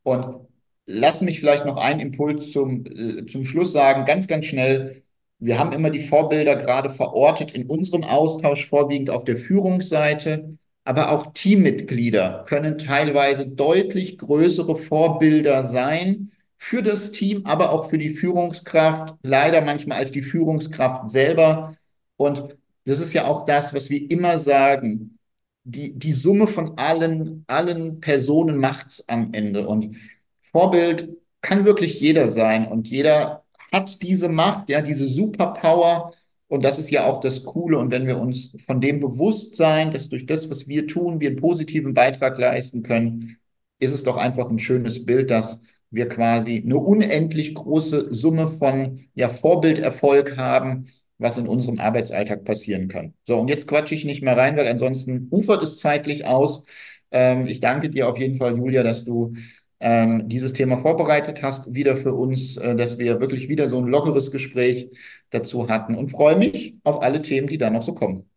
Und 0.04 0.48
lass 0.86 1.22
mich 1.22 1.40
vielleicht 1.40 1.66
noch 1.66 1.78
einen 1.78 2.00
Impuls 2.00 2.52
zum, 2.52 2.86
äh, 2.86 3.26
zum 3.26 3.46
Schluss 3.46 3.72
sagen, 3.72 4.06
ganz, 4.06 4.28
ganz 4.28 4.46
schnell. 4.46 5.04
Wir 5.40 5.60
haben 5.60 5.74
immer 5.74 5.90
die 5.90 6.00
Vorbilder 6.00 6.56
gerade 6.56 6.90
verortet 6.90 7.52
in 7.52 7.68
unserem 7.68 8.04
Austausch, 8.04 8.68
vorwiegend 8.68 9.10
auf 9.10 9.26
der 9.26 9.38
Führungsseite. 9.38 10.58
Aber 10.86 11.12
auch 11.12 11.34
Teammitglieder 11.34 12.44
können 12.48 12.78
teilweise 12.78 13.48
deutlich 13.48 14.18
größere 14.18 14.76
Vorbilder 14.76 15.64
sein 15.64 16.32
für 16.58 16.82
das 16.82 17.12
Team, 17.12 17.46
aber 17.46 17.72
auch 17.72 17.90
für 17.90 17.98
die 17.98 18.12
Führungskraft, 18.12 19.16
leider 19.24 19.62
manchmal 19.62 19.98
als 20.00 20.12
die 20.12 20.22
Führungskraft 20.22 21.10
selber. 21.10 21.76
Und 22.18 22.56
das 22.86 23.00
ist 23.00 23.14
ja 23.14 23.26
auch 23.28 23.46
das, 23.46 23.74
was 23.74 23.90
wir 23.90 24.10
immer 24.10 24.40
sagen. 24.40 25.20
Die, 25.66 25.98
die 25.98 26.12
Summe 26.12 26.48
von 26.48 26.78
allen, 26.78 27.46
allen 27.48 28.02
Personen 28.02 28.58
macht's 28.58 29.04
am 29.08 29.34
Ende. 29.34 29.68
Und 29.68 29.96
Vorbild 30.42 31.10
kann 31.42 31.66
wirklich 31.66 32.00
jeder 32.00 32.30
sein 32.30 32.68
und 32.68 32.88
jeder 32.88 33.44
hat 33.72 34.02
diese 34.04 34.30
Macht, 34.30 34.70
ja, 34.70 34.82
diese 34.82 35.08
Superpower. 35.08 36.14
Und 36.48 36.64
das 36.64 36.80
ist 36.80 36.92
ja 36.92 37.06
auch 37.06 37.20
das 37.20 37.44
Coole. 37.44 37.80
Und 37.80 37.92
wenn 37.92 38.08
wir 38.08 38.18
uns 38.20 38.54
von 38.66 38.80
dem 38.82 39.00
bewusst 39.00 39.56
sein, 39.56 39.92
dass 39.92 40.10
durch 40.10 40.26
das, 40.26 40.50
was 40.50 40.68
wir 40.68 40.86
tun, 40.88 41.20
wir 41.20 41.30
einen 41.30 41.40
positiven 41.40 41.94
Beitrag 41.94 42.38
leisten 42.38 42.84
können, 42.84 43.38
ist 43.80 43.94
es 43.94 44.04
doch 44.04 44.18
einfach 44.18 44.50
ein 44.50 44.60
schönes 44.60 45.06
Bild, 45.06 45.32
dass 45.32 45.64
wir 45.90 46.08
quasi 46.08 46.62
eine 46.64 46.78
unendlich 46.78 47.56
große 47.56 48.14
Summe 48.14 48.48
von 48.48 49.00
ja, 49.16 49.30
Vorbilderfolg 49.30 50.38
haben, 50.38 50.88
was 51.18 51.38
in 51.38 51.48
unserem 51.48 51.80
Arbeitsalltag 51.80 52.44
passieren 52.44 52.88
kann. 52.88 53.14
So, 53.28 53.40
und 53.40 53.48
jetzt 53.48 53.68
quatsche 53.68 53.96
ich 53.96 54.06
nicht 54.06 54.24
mehr 54.24 54.38
rein, 54.38 54.58
weil 54.58 54.68
ansonsten 54.68 55.28
ufert 55.32 55.64
es 55.64 55.78
zeitlich 55.78 56.26
aus. 56.26 56.66
Ähm, 57.12 57.48
ich 57.48 57.60
danke 57.60 57.90
dir 57.90 58.10
auf 58.10 58.18
jeden 58.18 58.38
Fall, 58.38 58.58
Julia, 58.58 58.84
dass 58.84 59.06
du 59.06 59.34
ähm, 59.80 60.30
dieses 60.30 60.54
Thema 60.54 60.80
vorbereitet 60.80 61.44
hast, 61.44 61.74
wieder 61.74 61.98
für 61.98 62.14
uns, 62.14 62.58
äh, 62.58 62.76
dass 62.76 62.98
wir 62.98 63.20
wirklich 63.20 63.50
wieder 63.50 63.70
so 63.70 63.78
ein 63.80 63.88
lockeres 63.88 64.32
Gespräch 64.32 64.90
dazu 65.30 65.70
hatten 65.70 65.96
und 65.96 66.10
freue 66.10 66.38
mich 66.38 66.76
auf 66.84 67.02
alle 67.02 67.22
Themen, 67.22 67.48
die 67.48 67.58
da 67.58 67.70
noch 67.70 67.84
so 67.84 67.94
kommen. 67.94 68.30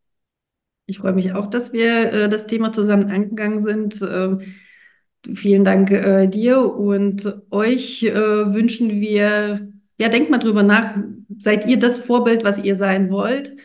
Ich 0.87 0.99
freue 0.99 1.13
mich 1.13 1.33
auch, 1.33 1.47
dass 1.47 1.73
wir 1.73 2.13
äh, 2.13 2.29
das 2.29 2.47
Thema 2.47 2.73
zusammen 2.73 3.11
angegangen 3.11 3.61
sind. 3.61 4.01
Ähm, 4.03 4.41
Vielen 5.35 5.65
Dank 5.65 5.91
äh, 5.91 6.29
dir 6.29 6.61
und 6.77 7.41
euch 7.51 8.05
äh, 8.05 8.15
wünschen 8.15 9.01
wir, 9.01 9.73
ja, 9.99 10.09
denkt 10.09 10.31
mal 10.31 10.39
drüber 10.39 10.63
nach, 10.63 10.97
seid 11.39 11.67
ihr 11.67 11.79
das 11.79 11.99
Vorbild, 11.99 12.45
was 12.45 12.63
ihr 12.63 12.77
sein 12.77 13.11
wollt? 13.11 13.57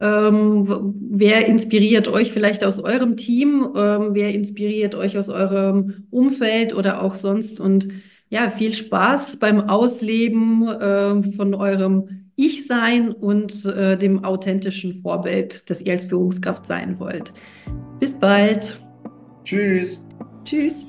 Ähm, 0.00 0.94
wer 1.10 1.46
inspiriert 1.46 2.08
euch 2.08 2.32
vielleicht 2.32 2.64
aus 2.64 2.78
eurem 2.78 3.16
Team? 3.16 3.68
Ähm, 3.74 4.10
wer 4.12 4.34
inspiriert 4.34 4.94
euch 4.94 5.16
aus 5.16 5.28
eurem 5.28 6.06
Umfeld 6.10 6.74
oder 6.74 7.02
auch 7.02 7.14
sonst? 7.14 7.60
Und 7.60 7.88
ja, 8.28 8.50
viel 8.50 8.74
Spaß 8.74 9.38
beim 9.38 9.68
Ausleben 9.68 10.68
äh, 10.68 11.22
von 11.32 11.54
eurem 11.54 12.26
Ich-Sein 12.34 13.12
und 13.12 13.64
äh, 13.64 13.96
dem 13.96 14.24
authentischen 14.24 15.00
Vorbild, 15.00 15.70
das 15.70 15.80
ihr 15.80 15.92
als 15.92 16.04
Führungskraft 16.04 16.66
sein 16.66 16.98
wollt. 16.98 17.32
Bis 17.98 18.12
bald. 18.12 18.78
Tschüss. 19.44 20.04
Tschüss. 20.44 20.86